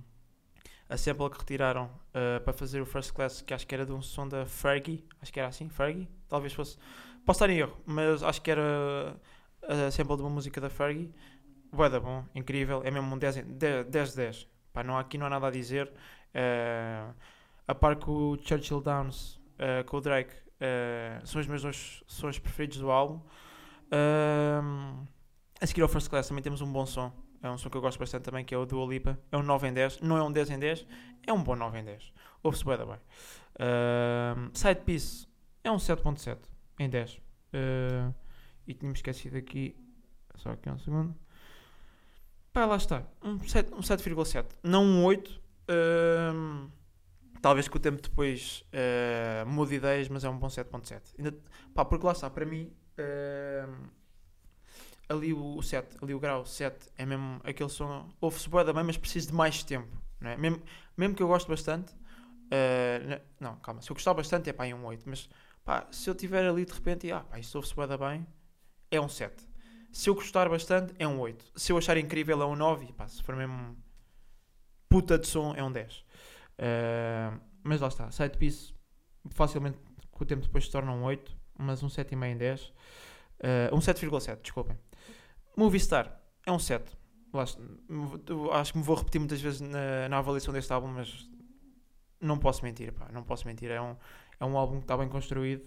a 0.92 0.98
sample 0.98 1.30
que 1.30 1.40
retiraram 1.40 1.86
uh, 1.86 2.44
para 2.44 2.52
fazer 2.52 2.82
o 2.82 2.86
First 2.86 3.14
Class, 3.14 3.42
que 3.42 3.54
acho 3.54 3.66
que 3.66 3.74
era 3.74 3.86
de 3.86 3.94
um 3.94 4.02
som 4.02 4.28
da 4.28 4.46
Fergie, 4.46 5.08
acho 5.22 5.32
que 5.32 5.40
era 5.40 5.48
assim, 5.48 5.70
Fergie, 5.70 6.08
talvez 6.28 6.54
fosse. 6.54 6.78
Posso 7.26 7.38
estar 7.38 7.50
em 7.50 7.60
erro, 7.60 7.78
mas 7.86 8.22
acho 8.22 8.42
que 8.42 8.52
era 8.52 9.16
a 9.64 9.90
sample 9.90 10.18
de 10.18 10.22
uma 10.22 10.30
música 10.30 10.60
da 10.60 10.70
Fergie. 10.70 11.10
Boa 11.72 11.90
da 11.90 11.98
bom, 11.98 12.26
incrível, 12.36 12.82
é 12.84 12.92
mesmo 12.92 13.16
um 13.16 13.18
10 13.18 13.46
10, 13.46 13.88
10, 13.88 14.16
10. 14.16 14.48
Pá, 14.74 14.84
não, 14.84 14.98
aqui 14.98 15.18
não 15.18 15.28
há 15.28 15.30
nada 15.30 15.48
a 15.48 15.52
dizer. 15.52 15.88
Uh, 15.88 17.16
a 17.66 17.74
par 17.74 17.96
com 17.96 18.12
o 18.12 18.38
Churchill 18.38 18.82
Downs, 18.82 19.36
uh, 19.36 19.86
com 19.86 19.98
o 19.98 20.02
Drake, 20.02 20.34
são 21.24 21.40
os 21.42 21.48
meus 21.48 21.62
dois 21.62 22.04
sons 22.06 22.38
preferidos 22.38 22.80
do 22.80 22.92
álbum. 22.92 23.22
Uh, 23.88 25.08
a 25.60 25.66
seguir 25.66 25.82
ao 25.82 25.88
First 25.88 26.10
Class 26.10 26.28
também 26.28 26.44
temos 26.44 26.62
um 26.62 26.72
bom 26.72 26.86
som. 26.86 27.14
É 27.42 27.50
um 27.50 27.58
som 27.58 27.70
que 27.70 27.78
eu 27.78 27.82
gosto 27.82 27.98
bastante 27.98 28.24
também, 28.24 28.46
que 28.46 28.54
é 28.54 28.58
o 28.58 28.66
Dua 28.66 28.86
Lipa. 28.86 29.20
É 29.32 29.38
um 29.38 29.44
9 29.44 29.68
em 29.68 29.74
10. 29.74 30.02
Não 30.02 30.18
é 30.18 30.24
um 30.24 30.32
10 30.32 30.52
em 30.52 30.60
10, 30.60 30.86
é 31.26 31.34
um 31.34 31.42
bom 31.42 31.56
9 31.56 31.80
em 31.80 31.84
10. 31.84 32.14
Ouve-se 32.44 32.66
bem 32.66 32.78
bem. 32.78 32.88
Uh, 32.88 34.50
Side 34.54 34.82
Piece 34.82 35.28
é 35.64 35.72
um 35.72 35.78
7.7 35.78 36.38
em 36.80 36.90
10. 36.90 37.14
Uh, 37.16 38.14
e 38.68 38.74
tínhamos 38.74 39.00
esquecido 39.00 39.38
aqui. 39.38 39.76
Só 40.36 40.52
aqui 40.52 40.70
um 40.70 40.80
segundo. 40.80 41.16
Pá, 42.54 42.66
lá 42.66 42.76
está. 42.76 43.04
Um 43.22 43.38
7,7. 43.40 44.46
Um 44.64 44.70
não 44.70 44.84
um 44.84 45.06
8. 45.06 45.42
Uh, 45.70 46.70
Talvez 47.42 47.68
com 47.68 47.78
o 47.78 47.82
tempo 47.82 48.00
depois 48.00 48.64
uh, 48.72 49.50
mude 49.50 49.76
ideias, 49.76 50.08
mas 50.08 50.24
é 50.24 50.30
um 50.30 50.38
bom 50.38 50.48
7.7. 50.48 51.34
Pá, 51.74 51.84
porque 51.84 52.06
lá 52.06 52.12
está, 52.12 52.30
para 52.30 52.46
mim, 52.46 52.72
uh, 53.00 53.90
ali 55.12 55.34
o, 55.34 55.58
o 55.58 55.62
7, 55.62 55.98
ali 56.02 56.14
o 56.14 56.20
grau 56.20 56.46
7 56.46 56.90
é 56.98 57.06
mesmo 57.06 57.42
aquele 57.44 57.70
som, 57.70 58.10
ouve-se 58.20 58.50
boa 58.50 58.64
da 58.64 58.74
bem, 58.74 58.84
mas 58.84 58.98
preciso 58.98 59.28
de 59.28 59.34
mais 59.34 59.64
tempo. 59.64 60.02
Não 60.20 60.30
é? 60.30 60.38
mesmo, 60.38 60.62
mesmo 60.96 61.16
que 61.16 61.24
eu 61.24 61.28
goste 61.28 61.50
bastante, 61.50 61.92
uh, 61.94 63.22
não, 63.40 63.56
calma, 63.58 63.82
se 63.82 63.90
eu 63.90 63.96
gostar 63.96 64.14
bastante 64.14 64.50
é 64.50 64.54
pá, 64.54 64.68
é 64.68 64.76
um 64.76 64.86
8, 64.86 65.10
mas 65.10 65.30
pá, 65.64 65.88
se 65.92 66.10
eu 66.10 66.16
tiver 66.16 66.48
ali 66.48 66.66
de 66.66 66.74
repente, 66.74 67.12
ah, 67.12 67.22
pá, 67.22 67.40
isto 67.40 67.56
ouve-se 67.56 67.76
bem, 67.98 68.26
é 68.90 69.02
um 69.02 69.10
7. 69.10 69.52
Se 69.92 70.10
eu 70.10 70.16
gostar 70.16 70.48
bastante, 70.48 70.94
é 70.98 71.08
um 71.08 71.20
8. 71.20 71.52
Se 71.56 71.72
eu 71.72 71.78
achar 71.78 71.98
incrível, 71.98 72.42
é 72.42 72.46
um 72.46 72.56
9. 72.56 72.86
E 72.86 72.94
pá, 72.94 73.08
se 73.08 73.22
for 73.22 73.36
mesmo 73.36 73.76
puta 74.88 75.18
de 75.18 75.28
som, 75.28 75.54
é 75.56 75.64
um 75.64 75.72
10. 75.72 75.98
Uh, 75.98 77.42
mas 77.64 77.82
lá 77.82 77.88
está, 77.88 78.10
side 78.12 78.38
piece 78.38 78.74
facilmente 79.30 79.78
com 80.12 80.24
o 80.24 80.28
tempo 80.28 80.42
depois 80.42 80.66
se 80.66 80.72
torna 80.72 80.92
um 80.92 81.04
8, 81.04 81.36
mas 81.58 81.84
um 81.84 81.88
7,5 81.88 82.26
em 82.26 82.38
10. 82.38 82.62
Uh, 82.64 82.74
um 83.74 83.80
7,7, 83.80 84.42
desculpem. 84.42 84.78
Movie 85.56 85.80
Star 85.80 86.20
é 86.46 86.52
um 86.52 86.60
7. 86.60 86.98
Lá, 87.34 87.44
acho 88.60 88.74
que 88.74 88.78
me 88.78 88.84
vou 88.84 88.96
repetir 88.96 89.20
muitas 89.20 89.42
vezes 89.42 89.62
na, 89.62 90.10
na, 90.10 90.18
avaliação 90.18 90.54
deste 90.54 90.72
álbum, 90.74 90.88
mas 90.88 91.30
não 92.20 92.38
posso 92.38 92.64
mentir, 92.64 92.92
pá, 92.92 93.08
não 93.12 93.24
posso 93.24 93.48
mentir. 93.48 93.72
É 93.72 93.82
um, 93.82 93.96
é 94.40 94.46
um 94.46 94.58
álbum 94.58 94.78
que 94.78 94.84
está 94.84 94.98
bem 94.98 95.08
construído. 95.08 95.66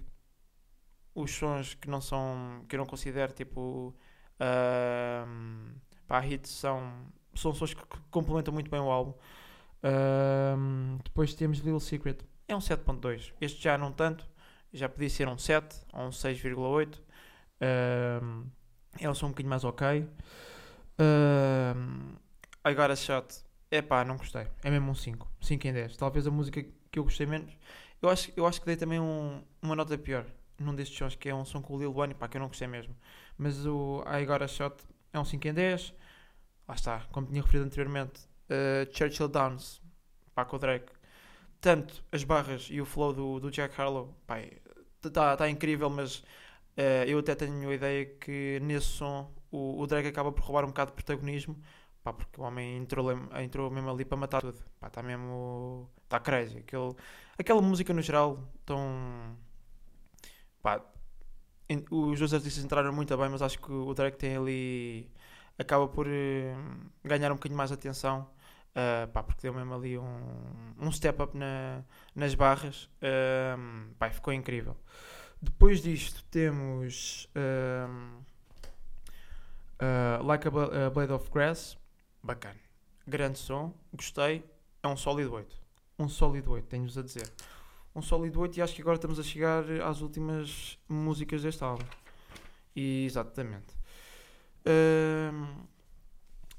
Os 1.15 1.31
sons 1.31 1.75
que 1.75 1.89
não 1.89 2.01
são, 2.01 2.65
que 2.69 2.77
eu 2.77 2.79
não 2.79 2.87
considero 2.87 3.33
tipo 3.33 3.95
uh, 4.41 5.81
pá, 6.07 6.27
hits 6.27 6.51
são, 6.51 7.07
são 7.35 7.55
sons 7.55 7.73
que 7.73 7.83
complementam 8.11 8.53
muito 8.53 8.71
bem 8.71 8.81
o 8.81 8.91
álbum 8.91 9.15
depois 11.03 11.35
temos 11.35 11.59
Little 11.59 11.81
Secret, 11.81 12.19
é 12.49 12.57
um 12.57 12.59
7.2. 12.59 13.33
Este 13.41 13.63
já 13.63 13.77
não 13.77 13.93
tanto, 13.93 14.27
já 14.73 14.89
podia 14.89 15.11
ser 15.11 15.29
um 15.29 15.39
7 15.39 15.77
ou 15.93 16.07
um 16.07 16.11
6,8. 16.11 16.99
Uh, 16.99 18.47
é 19.01 19.09
um 19.09 19.15
som 19.15 19.27
um 19.27 19.29
bocadinho 19.31 19.51
mais 19.51 19.65
ok. 19.65 20.09
Uh, 20.99 22.17
agora 22.63 22.95
Shot, 22.95 23.45
é 23.71 23.83
pá, 23.83 24.05
não 24.05 24.17
gostei. 24.17 24.47
É 24.63 24.71
mesmo 24.71 24.91
um 24.91 24.95
5, 24.95 25.29
5 25.41 25.67
em 25.67 25.73
10. 25.73 25.97
Talvez 25.97 26.27
a 26.27 26.31
música 26.31 26.65
que 26.91 26.99
eu 26.99 27.05
gostei 27.05 27.27
menos. 27.27 27.53
Eu 28.01 28.09
acho, 28.09 28.33
eu 28.37 28.47
acho 28.47 28.61
que 28.61 28.67
dei 28.67 28.77
também 28.77 29.01
um, 29.01 29.43
uma 29.63 29.75
nota 29.75 29.97
pior 29.99 30.25
num 30.59 30.75
destes 30.75 30.97
sons, 30.97 31.17
que 31.17 31.29
é 31.29 31.35
um 31.35 31.45
som 31.45 31.61
com 31.61 31.75
o 31.75 31.79
Lil 31.79 31.93
Wayne, 31.93 32.15
pá, 32.15 32.29
que 32.29 32.37
eu 32.37 32.41
não 32.41 32.49
gostei 32.49 32.69
mesmo. 32.69 32.95
Mas 33.37 33.67
o 33.67 34.05
I 34.07 34.25
Got 34.25 34.43
a 34.43 34.49
Shot 34.49 34.77
é 35.13 35.19
um 35.19 35.25
5 35.25 35.49
em 35.49 35.55
10. 35.55 35.95
Lá 36.69 36.75
está, 36.75 37.01
como 37.11 37.27
tinha 37.27 37.43
referido 37.43 37.67
anteriormente, 37.67 38.21
uh, 38.49 38.97
Churchill 38.97 39.29
Downs, 39.29 39.83
pá, 40.35 40.45
com 40.45 40.57
o 40.57 40.59
Drake. 40.59 40.93
Tanto 41.61 42.05
as 42.13 42.23
barras 42.25 42.69
e 42.71 42.81
o 42.81 42.85
flow 42.85 43.13
do, 43.13 43.41
do 43.41 43.51
Jack 43.51 43.81
Harlow, 43.81 44.15
pá, 44.27 44.39
está 45.05 45.37
tá 45.37 45.49
incrível, 45.49 45.91
mas 45.91 46.23
uh, 46.77 47.05
eu 47.07 47.19
até 47.19 47.35
tenho 47.35 47.69
a 47.69 47.75
ideia 47.75 48.07
que 48.07 48.59
nesse 48.63 48.87
som 48.87 49.33
o, 49.51 49.81
o 49.81 49.87
Drake 49.87 50.09
acaba 50.09 50.33
por 50.33 50.45
roubar 50.45 50.65
um 50.65 50.69
bocado 50.69 50.91
de 50.91 50.95
protagonismo, 50.97 51.57
pá, 52.03 52.13
porque 52.13 52.41
o 52.41 52.45
homem 52.45 52.77
entrou, 52.79 53.11
entrou 53.41 53.71
mesmo 53.71 53.91
ali 53.91 54.05
para 54.05 54.17
matar 54.17 54.41
tudo, 54.41 54.59
está 54.85 55.03
mesmo, 55.03 55.91
está 56.05 56.21
crazy. 56.21 56.59
Aquele, 56.59 56.95
aquela 57.39 57.63
música 57.63 57.93
no 57.93 58.03
geral, 58.03 58.39
tão, 58.67 59.37
pá, 60.63 60.85
os 61.91 62.19
dois 62.19 62.35
artistas 62.35 62.65
entraram 62.65 62.93
muito 62.93 63.17
bem, 63.17 63.29
mas 63.29 63.43
acho 63.43 63.59
que 63.59 63.73
o 63.73 63.95
Drake 63.95 64.19
tem 64.19 64.37
ali 64.37 65.11
acaba 65.59 65.89
por 65.89 66.07
uh, 66.07 66.91
ganhar 67.03 67.31
um 67.31 67.37
bocadinho 67.37 67.57
mais 67.57 67.73
atenção, 67.73 68.29
uh, 68.71 69.09
pá, 69.09 69.23
porque 69.23 69.43
deu 69.43 69.55
mesmo 69.55 69.75
ali 69.75 69.99
um, 69.99 70.75
um 70.79 70.91
step 70.91 71.23
up 71.23 71.37
na, 71.37 71.83
nas 72.15 72.35
barras, 72.35 72.91
uh, 72.99 73.95
pá, 73.99 74.11
ficou 74.11 74.33
incrível. 74.33 74.77
Depois 75.45 75.83
disto 75.83 76.25
temos 76.31 77.29
Like 80.25 80.49
a, 80.49 80.91
Blade 80.91 81.13
of 81.13 81.31
Grass, 81.31 81.77
bacana, 82.23 82.61
grande 83.07 83.39
som, 83.39 83.75
gostei, 83.93 84.45
é 84.83 84.89
um 84.89 84.97
sólido 84.97 85.35
8. 85.35 85.57
Um 85.99 86.09
sólido 86.09 86.53
8, 86.53 86.67
tenho-vos 86.67 86.97
a 86.99 87.03
dizer. 87.03 87.31
Um 87.95 88.03
sólido 88.03 88.41
8 88.41 88.59
e 88.59 88.63
acho 88.63 88.75
que 88.75 88.81
agora 88.81 88.97
estamos 88.97 89.19
a 89.21 89.23
chegar 89.23 89.65
às 89.83 90.01
últimas 90.01 90.79
músicas 90.89 91.43
deste 91.43 91.63
álbum. 91.63 91.85
E, 92.75 93.05
exatamente 93.05 93.75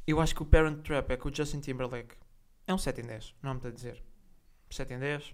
eu 0.08 0.22
acho 0.22 0.36
que 0.36 0.44
o 0.44 0.46
Parent 0.46 0.84
Trap 0.84 1.12
é 1.12 1.18
com 1.18 1.30
o 1.30 1.36
Justin 1.36 1.60
Timberlake. 1.60 2.16
É 2.68 2.74
um 2.74 2.78
7 2.78 3.02
em 3.02 3.06
10, 3.06 3.36
não 3.42 3.52
há 3.52 3.54
muito 3.54 3.68
a 3.68 3.72
dizer. 3.72 4.02
7 4.70 4.94
em 4.94 5.00
10. 5.00 5.30
Uh, 5.30 5.34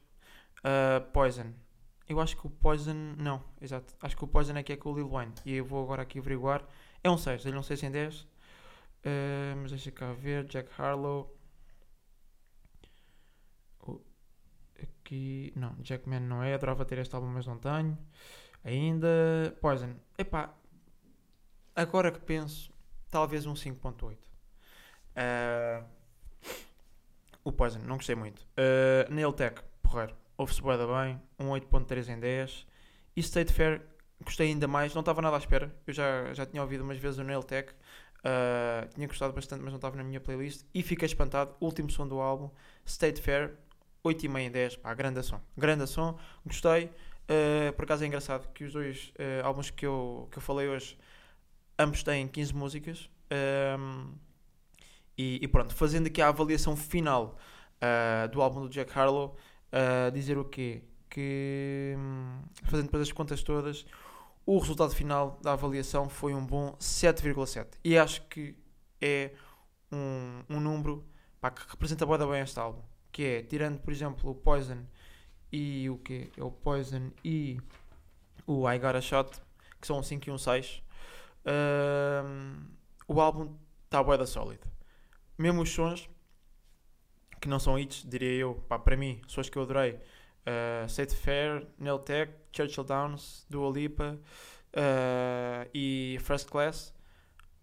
ah, 0.64 1.02
Poison. 1.14 1.54
Eu 2.12 2.20
acho 2.20 2.36
que 2.36 2.46
o 2.46 2.50
Poison. 2.50 2.94
Não, 3.18 3.42
exato. 3.62 3.96
Acho 4.02 4.18
que 4.18 4.24
o 4.26 4.28
Poison 4.28 4.54
é 4.58 4.64
que 4.64 4.74
é 4.74 4.76
com 4.76 4.92
o 4.92 4.96
Lil 4.96 5.08
Wayne. 5.08 5.34
E 5.46 5.54
eu 5.56 5.64
vou 5.64 5.82
agora 5.82 6.02
aqui 6.02 6.20
averiguar. 6.20 6.62
É 7.02 7.10
um 7.10 7.18
6, 7.18 7.46
ele 7.46 7.56
é 7.56 7.60
um 7.60 7.64
6 7.64 7.84
em 7.84 7.90
10. 7.90 8.20
Uh, 8.20 8.28
eh, 9.04 9.56
mas 9.56 9.72
deixa 9.72 9.92
cá 9.92 10.12
ver. 10.12 10.44
Jack 10.44 10.70
Harlow. 10.78 11.34
Aqui. 14.82 15.54
Não, 15.56 15.74
Jackman 15.82 16.20
não 16.20 16.44
é. 16.44 16.54
Adorava 16.54 16.84
ter 16.84 16.98
este 16.98 17.16
álbum, 17.16 17.28
mas 17.28 17.48
não 17.48 17.58
tenho. 17.58 17.98
Ainda. 18.66 19.58
Poison. 19.62 19.96
Epá. 20.18 20.54
Agora 21.74 22.12
que 22.12 22.20
penso, 22.20 22.74
talvez 23.10 23.46
um 23.46 23.54
5.8. 23.54 24.12
Uh, 24.12 24.18
eh, 25.16 25.84
o 27.42 27.54
Poison, 27.54 27.80
não 27.80 27.96
gostei 27.96 28.16
muito. 28.16 28.42
Uh, 28.42 29.10
Nail 29.10 29.34
porreiro. 29.82 30.21
Ouve-se 30.42 30.60
bem, 30.60 30.76
bem. 30.76 31.22
Um 31.38 31.52
8.3 31.52 32.10
em 32.10 32.20
10. 32.20 32.66
E 33.16 33.20
State 33.20 33.54
Fair, 33.54 33.80
gostei 34.26 34.48
ainda 34.48 34.68
mais. 34.68 34.92
Não 34.92 35.02
estava 35.02 35.22
nada 35.22 35.36
à 35.36 35.38
espera. 35.38 35.72
Eu 35.86 35.94
já, 35.94 36.34
já 36.34 36.48
tinha 36.48 36.64
ouvido 36.64 36.84
umas 36.84 36.98
vezes 36.98 37.20
o 37.20 37.24
Nail 37.24 37.44
Tech. 37.44 37.72
Uh, 37.72 38.92
tinha 38.96 39.06
gostado 39.06 39.34
bastante, 39.34 39.62
mas 39.62 39.72
não 39.72 39.76
estava 39.78 39.98
na 39.98 40.04
minha 40.04 40.20
playlist. 40.20 40.66
E 40.74 40.82
fiquei 40.82 41.06
espantado. 41.06 41.54
Último 41.62 41.92
som 41.92 42.08
do 42.08 42.20
álbum. 42.20 42.50
State 42.84 43.22
Fair, 43.22 43.54
8,5 44.04 44.40
em 44.40 44.50
10. 44.50 44.78
Pá, 44.78 44.96
grande 44.96 45.22
som. 45.22 45.40
Grande 45.56 45.86
som. 45.86 46.18
Gostei. 46.44 46.86
Uh, 46.86 47.72
por 47.74 47.84
acaso 47.84 48.04
é 48.04 48.08
engraçado 48.08 48.52
que 48.52 48.64
os 48.64 48.74
dois 48.74 49.14
uh, 49.20 49.46
álbuns 49.46 49.70
que 49.70 49.86
eu, 49.86 50.28
que 50.32 50.40
eu 50.40 50.42
falei 50.42 50.68
hoje, 50.68 50.98
ambos 51.78 52.02
têm 52.02 52.28
15 52.28 52.56
músicas. 52.56 53.12
Um, 53.80 54.16
e, 55.16 55.38
e, 55.40 55.48
pronto, 55.48 55.76
fazendo 55.76 56.08
aqui 56.08 56.20
a 56.20 56.30
avaliação 56.30 56.76
final 56.76 57.38
do 58.32 58.42
álbum 58.44 58.62
do 58.62 58.70
Jack 58.70 58.92
Harlow, 58.98 59.36
dizer 60.14 60.38
o 60.38 60.46
quê? 60.46 60.84
Que, 61.10 61.96
um, 61.98 62.42
fazendo 62.64 62.86
depois 62.86 63.04
as 63.04 63.12
contas 63.12 63.44
todas, 63.44 63.86
o 64.46 64.58
resultado 64.58 64.94
final 64.94 65.40
da 65.42 65.54
avaliação 65.54 66.10
foi 66.10 66.34
um 66.34 66.46
bom 66.46 66.76
7,7. 66.80 67.68
E 67.84 67.98
acho 67.98 68.22
que 68.28 68.56
é 69.00 69.32
um, 69.92 70.44
um 70.50 70.60
número 70.60 71.06
pá, 71.40 71.52
que 71.52 71.62
representa 71.70 72.06
bem 72.06 72.42
este 72.42 72.60
álbum. 72.60 72.82
Que 73.12 73.24
é, 73.24 73.44
tirando, 73.44 73.80
por 73.80 73.92
exemplo, 73.92 74.30
o 74.30 74.36
Poison 74.36 74.86
e 75.52 75.90
o 75.90 75.98
que 75.98 76.32
É 76.38 76.44
o 76.44 76.52
Poison 76.52 77.12
e 77.24 77.60
o 78.48 78.70
I 78.70 78.80
Got 78.80 78.96
a 78.96 79.02
Shot, 79.02 79.42
que 79.80 79.88
são 79.88 80.00
um 80.00 80.04
5 80.04 80.30
e 80.30 80.32
um 80.32 80.38
6. 80.38 80.82
Uh, 81.46 82.62
o 83.08 83.20
álbum 83.20 83.56
está 83.86 84.02
bué 84.02 84.18
da 84.18 84.26
sólido. 84.26 84.68
Mesmo 85.38 85.62
os 85.62 85.70
sons, 85.70 86.10
que 87.42 87.50
não 87.50 87.60
são 87.60 87.78
hits, 87.78 88.06
diria 88.08 88.34
eu, 88.34 88.56
pá, 88.70 88.78
para 88.78 88.96
mim, 88.96 89.20
sons 89.28 89.50
que 89.50 89.58
eu 89.58 89.64
adorei. 89.64 90.00
Uh, 90.42 91.16
Fair, 91.16 91.68
Nail 91.78 92.00
Tech, 92.00 92.32
Churchill 92.56 92.84
Downs, 92.84 93.46
Dua 93.50 93.70
Lipa 93.72 94.20
uh, 94.74 95.70
e 95.74 96.18
First 96.22 96.48
Class. 96.48 96.94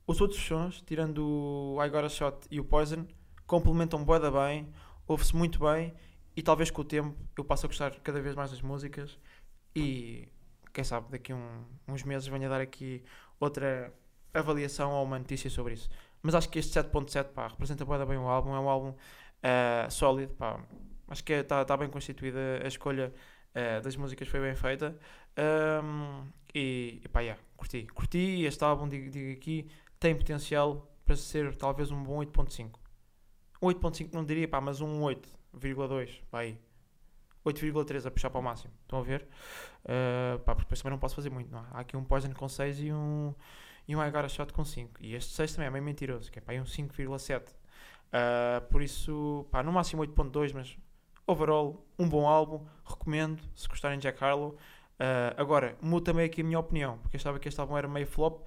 Os 0.07 0.21
outros 0.21 0.41
sons, 0.41 0.83
tirando 0.83 1.25
o 1.25 1.85
I 1.85 1.89
Got 1.89 2.05
a 2.05 2.09
Shot 2.09 2.39
e 2.51 2.59
o 2.59 2.65
Poison, 2.65 3.07
complementam 3.47 4.05
bué 4.05 4.19
da 4.19 4.31
bem, 4.31 4.69
ouve-se 5.07 5.37
muito 5.37 5.61
bem 5.61 5.95
e 6.37 6.43
talvez 6.43 6.71
com 6.71 6.83
o 6.83 6.85
tempo 6.85 7.17
eu 7.37 7.45
passe 7.45 7.67
a 7.67 7.69
gostar 7.69 7.95
cada 8.01 8.21
vez 8.21 8.35
mais 8.35 8.51
das 8.51 8.63
músicas 8.63 9.19
e 9.75 10.29
quem 10.73 10.83
sabe 10.83 11.11
daqui 11.11 11.33
um, 11.33 11.65
uns 11.87 12.03
meses 12.03 12.27
venha 12.27 12.49
dar 12.49 12.61
aqui 12.61 13.03
outra 13.39 13.93
avaliação 14.33 14.93
ou 14.93 15.05
uma 15.05 15.19
notícia 15.19 15.51
sobre 15.51 15.75
isso. 15.75 15.89
Mas 16.23 16.35
acho 16.35 16.49
que 16.49 16.59
este 16.59 16.79
7.7 16.79 17.51
representa 17.51 17.85
bem 17.85 18.19
o 18.19 18.29
álbum, 18.29 18.55
é 18.55 18.61
um 18.61 18.69
álbum 18.69 18.95
uh, 19.43 19.91
sólido, 19.91 20.35
pá, 20.35 20.61
acho 21.09 21.25
que 21.25 21.33
está 21.33 21.65
tá 21.65 21.77
bem 21.77 21.89
constituída 21.89 22.61
a 22.63 22.69
escolha 22.69 23.13
uh, 23.55 23.83
das 23.83 23.97
músicas 23.97 24.29
foi 24.29 24.41
bem 24.41 24.55
feita 24.55 24.97
um, 25.83 26.27
e, 26.55 27.01
e 27.05 27.09
pá, 27.09 27.21
yeah, 27.21 27.41
curti, 27.57 27.87
curti 27.95 28.45
este 28.45 28.63
álbum, 28.65 28.89
digo, 28.89 29.11
digo 29.11 29.33
aqui, 29.33 29.69
tem 29.99 30.15
potencial 30.15 30.91
para 31.05 31.17
ser 31.17 31.55
talvez 31.57 31.91
um 31.91 32.03
bom 32.03 32.19
8.5. 32.19 32.71
Um 33.63 33.69
8.5 33.69 34.13
não 34.13 34.25
diria, 34.25 34.47
pá, 34.47 34.61
mas 34.61 34.81
um 34.81 35.03
8 35.03 35.39
8,2, 35.55 36.21
vai 36.31 36.59
8,3 37.45 38.07
a 38.07 38.11
puxar 38.11 38.31
para 38.31 38.41
o 38.41 38.43
máximo. 38.43 38.73
Estão 38.83 38.99
a 38.99 39.03
ver? 39.03 39.27
Uh, 39.85 40.39
pá, 40.41 40.55
porque 40.55 40.65
depois 40.65 40.81
também 40.81 40.93
não 40.93 40.99
posso 40.99 41.15
fazer 41.15 41.31
muito. 41.31 41.51
Não. 41.51 41.61
É? 41.61 41.67
Há 41.73 41.81
aqui 41.81 41.97
um 41.97 42.05
Poison 42.05 42.33
com 42.33 42.49
6 42.49 42.81
e 42.81 42.93
um, 42.93 43.35
e 43.87 43.97
um 43.97 44.05
I 44.05 44.11
Got 44.11 44.25
a 44.25 44.29
Shot 44.29 44.53
com 44.53 44.65
5. 44.65 45.03
E 45.03 45.15
este 45.15 45.33
6 45.35 45.55
também 45.55 45.69
é 45.69 45.71
meio 45.71 45.85
mentiroso, 45.85 46.31
que 46.31 46.39
é 46.39 46.43
pá, 46.43 46.53
um 46.55 46.65
5,7. 46.65 47.55
Uh, 48.09 48.59
ah, 48.59 48.61
por 48.71 48.83
isso, 48.83 49.47
pá, 49.51 49.63
no 49.63 49.73
máximo 49.73 50.03
8,2, 50.03 50.53
mas 50.55 50.77
overall, 51.27 51.87
um 51.99 52.09
bom 52.09 52.27
álbum. 52.27 52.65
Recomendo, 52.85 53.43
se 53.55 53.69
gostarem 53.69 53.99
de 53.99 54.03
Jack 54.03 54.23
Harlow. 54.23 54.51
Uh, 54.51 55.35
agora, 55.37 55.77
mudo 55.81 56.05
também 56.05 56.25
aqui 56.25 56.41
a 56.41 56.45
minha 56.45 56.59
opinião, 56.59 56.99
porque 56.99 57.17
eu 57.17 57.19
estava 57.19 57.39
que 57.39 57.49
este 57.49 57.61
álbum 57.61 57.77
era 57.77 57.87
meio 57.87 58.07
flop 58.07 58.43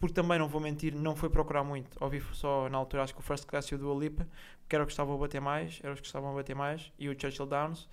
porque 0.00 0.14
também 0.14 0.38
não 0.38 0.48
vou 0.48 0.62
mentir, 0.62 0.94
não 0.94 1.14
foi 1.14 1.28
procurar 1.28 1.62
muito. 1.62 2.02
Ouvi 2.02 2.22
só 2.32 2.70
na 2.70 2.78
altura, 2.78 3.02
acho 3.02 3.12
que 3.12 3.20
o 3.20 3.22
First 3.22 3.44
Class 3.44 3.66
e 3.66 3.74
o 3.74 3.78
Dua 3.78 3.94
Lipa, 3.94 4.26
que 4.66 4.74
era 4.74 4.82
o 4.82 4.86
que 4.86 4.92
estavam 4.92 5.14
a 5.14 5.18
bater 5.18 5.42
mais, 5.42 5.78
eram 5.82 5.92
os 5.92 6.00
que 6.00 6.06
estavam 6.06 6.30
a 6.30 6.34
bater 6.34 6.56
mais, 6.56 6.90
e 6.98 7.06
o 7.10 7.20
Churchill 7.20 7.44
Downs. 7.44 7.86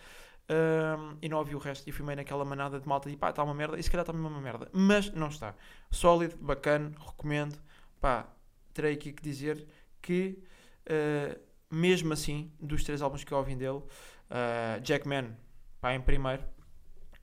Um, 0.49 1.17
e 1.21 1.27
não 1.27 1.39
ouvi 1.39 1.53
o 1.53 1.57
resto 1.57 1.85
e 1.89 1.91
fui 1.91 2.05
meio 2.05 2.15
naquela 2.15 2.45
manada 2.45 2.79
de 2.79 2.87
malta 2.87 3.09
e 3.09 3.17
pá, 3.17 3.31
está 3.31 3.43
uma 3.43 3.53
merda, 3.53 3.77
e 3.77 3.83
se 3.83 3.91
calhar 3.91 4.03
está 4.03 4.13
mesmo 4.13 4.29
uma 4.29 4.39
merda, 4.39 4.69
mas 4.71 5.11
não 5.11 5.27
está. 5.27 5.53
Sólido, 5.91 6.37
bacana, 6.37 6.93
recomendo. 6.97 7.59
Pá, 7.99 8.25
terei 8.73 8.93
aqui 8.93 9.11
que 9.11 9.21
dizer 9.21 9.67
que, 10.01 10.41
uh, 10.87 11.47
mesmo 11.69 12.13
assim, 12.13 12.51
dos 12.59 12.83
três 12.83 13.01
álbuns 13.01 13.23
que 13.23 13.31
eu 13.31 13.37
ouvi 13.37 13.55
dele, 13.55 13.77
uh, 13.79 14.83
Jackman, 14.83 15.35
pá, 15.81 15.93
em 15.93 16.01
primeiro, 16.01 16.43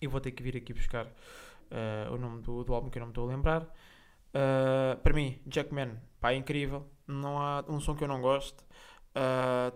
e 0.01 0.07
vou 0.07 0.21
ter 0.21 0.33
que 0.33 0.43
vir 0.43 0.57
aqui 0.57 0.73
buscar 0.73 1.07
uh, 1.07 2.13
o 2.13 2.19
nome 2.19 2.43
do, 2.43 2.63
do 2.65 2.75
álbum 2.75 2.91
que 2.91 2.99
eu 2.99 3.01
não 3.01 3.07
me 3.07 3.13
estou 3.13 3.29
a 3.29 3.33
lembrar. 3.33 3.63
Uh, 3.63 4.97
para 5.03 5.15
mim, 5.15 5.41
Jackman, 5.47 5.99
pá, 6.21 6.33
é 6.33 6.37
incrível. 6.37 6.87
Não 7.07 7.39
há 7.39 7.65
um 7.69 7.81
som 7.81 7.95
que 7.95 8.05
eu 8.05 8.09
não 8.09 8.21
goste. 8.21 8.65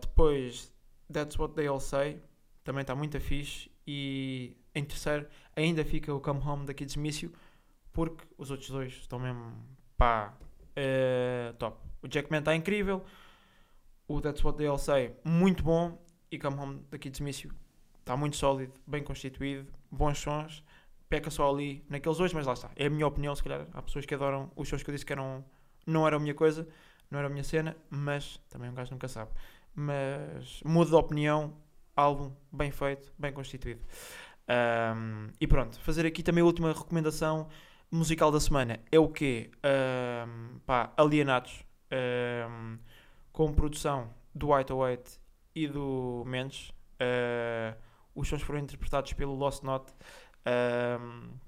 Depois, 0.00 0.74
That's 1.12 1.38
What 1.38 1.54
They 1.54 1.68
All 1.68 1.78
Say, 1.78 2.20
também 2.64 2.80
está 2.80 2.94
muito 2.94 3.20
fixe. 3.20 3.70
E 3.86 4.56
em 4.74 4.84
terceiro, 4.84 5.28
ainda 5.54 5.84
fica 5.84 6.12
o 6.12 6.20
Come 6.20 6.40
Home 6.40 6.66
da 6.66 6.74
Kids 6.74 6.96
Miss 6.96 7.22
You, 7.22 7.32
porque 7.92 8.24
os 8.36 8.50
outros 8.50 8.68
dois 8.68 8.92
estão 8.94 9.18
mesmo, 9.20 9.52
pá, 9.96 10.36
top. 11.58 11.78
O 12.02 12.08
Jackman 12.08 12.40
está 12.40 12.56
incrível. 12.56 13.04
O 14.08 14.20
That's 14.20 14.42
What 14.42 14.58
They 14.58 14.66
All 14.66 14.78
Say, 14.78 15.14
muito 15.24 15.62
bom. 15.62 16.02
E 16.30 16.38
Come 16.38 16.58
Home 16.58 16.82
da 16.90 16.98
Kids 16.98 17.20
Miss 17.20 17.40
You 17.40 17.52
está 18.00 18.16
muito 18.16 18.36
sólido, 18.36 18.72
bem 18.86 19.02
constituído, 19.02 19.70
bons 19.90 20.18
sons 20.18 20.64
peca 21.08 21.30
só 21.30 21.50
ali 21.50 21.84
naqueles 21.88 22.18
dois, 22.18 22.32
mas 22.32 22.46
lá 22.46 22.52
está. 22.52 22.70
É 22.76 22.86
a 22.86 22.90
minha 22.90 23.06
opinião, 23.06 23.34
se 23.34 23.42
calhar. 23.42 23.66
Há 23.72 23.82
pessoas 23.82 24.04
que 24.04 24.14
adoram 24.14 24.50
os 24.54 24.68
shows 24.68 24.82
que 24.82 24.90
eu 24.90 24.92
disse 24.92 25.06
que 25.06 25.12
eram, 25.12 25.44
não 25.86 26.06
era 26.06 26.16
a 26.16 26.18
minha 26.18 26.34
coisa, 26.34 26.68
não 27.10 27.18
era 27.18 27.28
a 27.28 27.30
minha 27.30 27.44
cena, 27.44 27.76
mas 27.90 28.38
também 28.48 28.70
um 28.70 28.74
gajo 28.74 28.92
nunca 28.92 29.08
sabe. 29.08 29.30
Mas 29.74 30.60
mudo 30.64 30.90
de 30.90 30.96
opinião, 30.96 31.56
álbum 31.96 32.32
bem 32.52 32.70
feito, 32.70 33.12
bem 33.18 33.32
constituído. 33.32 33.80
Um, 34.48 35.28
e 35.40 35.46
pronto, 35.46 35.78
fazer 35.80 36.06
aqui 36.06 36.22
também 36.22 36.42
a 36.42 36.44
última 36.44 36.72
recomendação 36.72 37.48
musical 37.90 38.30
da 38.30 38.40
semana 38.40 38.80
é 38.90 38.98
o 38.98 39.08
quê? 39.08 39.50
Um, 39.64 40.58
pá, 40.60 40.92
Alienados, 40.96 41.64
um, 42.50 42.78
com 43.38 43.52
produção 43.52 44.12
do 44.34 44.52
White 44.52 44.72
White 44.72 45.20
e 45.54 45.68
do 45.68 46.24
Mendes. 46.26 46.70
Uh, 47.00 47.72
os 48.12 48.26
sons 48.26 48.42
foram 48.42 48.58
interpretados 48.58 49.12
pelo 49.12 49.32
Lost 49.32 49.62
Note. 49.62 49.94
Um, 50.44 51.38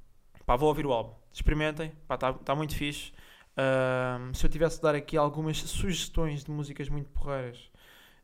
pá, 0.47 0.55
vou 0.55 0.69
ouvir 0.69 0.87
o 0.87 0.93
álbum. 0.93 1.17
Experimentem, 1.33 1.93
está 2.03 2.33
tá 2.33 2.55
muito 2.55 2.77
fixe. 2.77 3.13
Um, 3.59 4.33
se 4.33 4.47
eu 4.47 4.49
tivesse 4.49 4.77
de 4.77 4.83
dar 4.83 4.95
aqui 4.95 5.17
algumas 5.17 5.57
sugestões 5.59 6.45
de 6.45 6.53
músicas 6.53 6.89
muito 6.89 7.11
porreiras, 7.11 7.59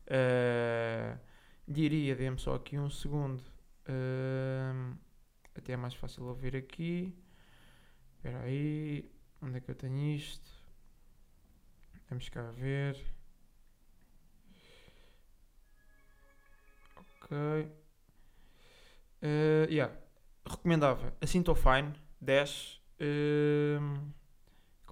uh, 0.05 1.19
diria, 1.67 2.15
dê-me 2.15 2.39
só 2.39 2.55
aqui 2.55 2.79
um 2.79 2.89
segundo. 2.89 3.43
Uh, 3.85 4.97
até 5.53 5.73
é 5.73 5.75
mais 5.75 5.93
fácil 5.93 6.23
ouvir 6.23 6.55
aqui. 6.55 7.13
Espera 8.15 8.43
aí, 8.43 9.11
onde 9.41 9.57
é 9.57 9.59
que 9.59 9.69
eu 9.69 9.75
tenho 9.75 10.15
isto? 10.15 10.49
Vamos 12.09 12.29
cá 12.29 12.49
ver. 12.51 13.16
Ok. 17.27 17.37
Uh, 19.21 19.69
yeah. 19.69 19.93
Recomendava. 20.45 21.13
Assim 21.21 21.39
estou 21.39 21.55
fine 21.55 21.93
10 22.21 22.81
uh, 23.01 24.13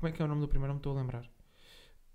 como 0.05 0.09
é 0.09 0.11
que 0.11 0.21
é 0.21 0.25
o 0.25 0.27
nome 0.27 0.41
do 0.41 0.47
primeiro? 0.47 0.67
Não 0.67 0.75
me 0.75 0.79
estou 0.79 0.95
a 0.95 1.01
lembrar. 1.01 1.23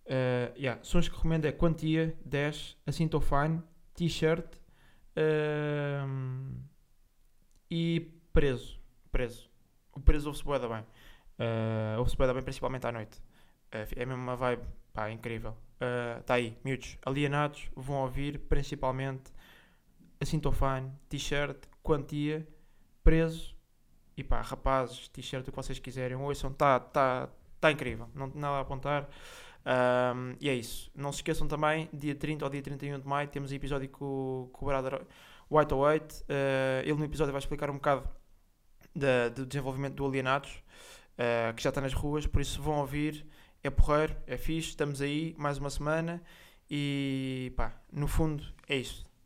Uh, 0.06 0.56
yeah, 0.56 0.80
sons 0.82 1.08
que 1.08 1.16
recomendo 1.16 1.44
é 1.46 1.52
Quantia 1.52 2.16
10 2.24 2.76
assim 2.86 3.06
estou 3.06 3.20
fine 3.20 3.62
t-shirt. 3.94 4.46
Uh, 5.16 6.54
e 7.70 8.12
preso. 8.32 8.78
Preso. 9.10 9.50
O 9.92 10.00
preso 10.00 10.28
ouve-se 10.28 10.44
boeda 10.44 10.68
bem. 10.68 10.82
Uh, 11.38 11.98
ouve-se 11.98 12.16
boeda 12.16 12.34
bem 12.34 12.42
principalmente 12.42 12.86
à 12.86 12.92
noite. 12.92 13.18
Uh, 13.74 13.88
é 13.96 14.04
mesmo 14.04 14.22
uma 14.22 14.36
vibe 14.36 14.62
pá, 14.92 15.10
incrível. 15.10 15.56
Está 16.20 16.34
aí, 16.34 16.58
miúdos 16.62 16.98
alienados 17.06 17.70
vão 17.74 18.02
ouvir 18.02 18.38
principalmente 18.40 19.32
assim 20.20 20.36
estou 20.36 20.52
fine 20.52 20.92
t-shirt 21.08 21.56
Quantia 21.82 22.46
preso. 23.02 23.56
E 24.16 24.22
pá, 24.22 24.42
rapazes, 24.42 25.08
t-shirt, 25.08 25.48
o 25.48 25.50
que 25.50 25.56
vocês 25.56 25.78
quiserem, 25.78 26.16
ouçam, 26.16 26.50
está 26.50 26.78
tá, 26.78 27.28
tá 27.58 27.72
incrível, 27.72 28.08
não 28.14 28.28
tem 28.28 28.40
nada 28.40 28.58
a 28.58 28.60
apontar. 28.60 29.08
Um, 29.64 30.36
e 30.40 30.48
é 30.48 30.54
isso. 30.54 30.90
Não 30.94 31.10
se 31.10 31.18
esqueçam 31.18 31.48
também, 31.48 31.88
dia 31.92 32.14
30 32.14 32.44
ou 32.44 32.50
dia 32.50 32.62
31 32.62 33.00
de 33.00 33.06
maio, 33.06 33.28
temos 33.28 33.52
episódio 33.52 33.88
com, 33.88 34.48
com 34.52 34.64
o 34.64 34.68
Brother, 34.68 35.06
White 35.50 35.74
oh 35.74 35.86
White. 35.86 36.22
Uh, 36.22 36.82
ele 36.82 36.94
no 36.94 37.04
episódio 37.04 37.32
vai 37.32 37.38
explicar 37.38 37.70
um 37.70 37.74
bocado 37.74 38.08
da, 38.94 39.28
do 39.30 39.46
desenvolvimento 39.46 39.94
do 39.94 40.06
Alienados, 40.06 40.50
uh, 40.50 41.54
que 41.54 41.62
já 41.62 41.70
está 41.70 41.80
nas 41.80 41.94
ruas, 41.94 42.26
por 42.26 42.40
isso 42.40 42.60
vão 42.62 42.78
ouvir. 42.78 43.26
É 43.62 43.70
porreiro, 43.70 44.16
é 44.26 44.36
fixe, 44.36 44.70
estamos 44.70 45.02
aí 45.02 45.34
mais 45.38 45.58
uma 45.58 45.68
semana 45.68 46.22
e 46.70 47.52
pá, 47.56 47.74
no 47.92 48.06
fundo 48.06 48.42
é 48.66 48.76
isto. 48.76 49.09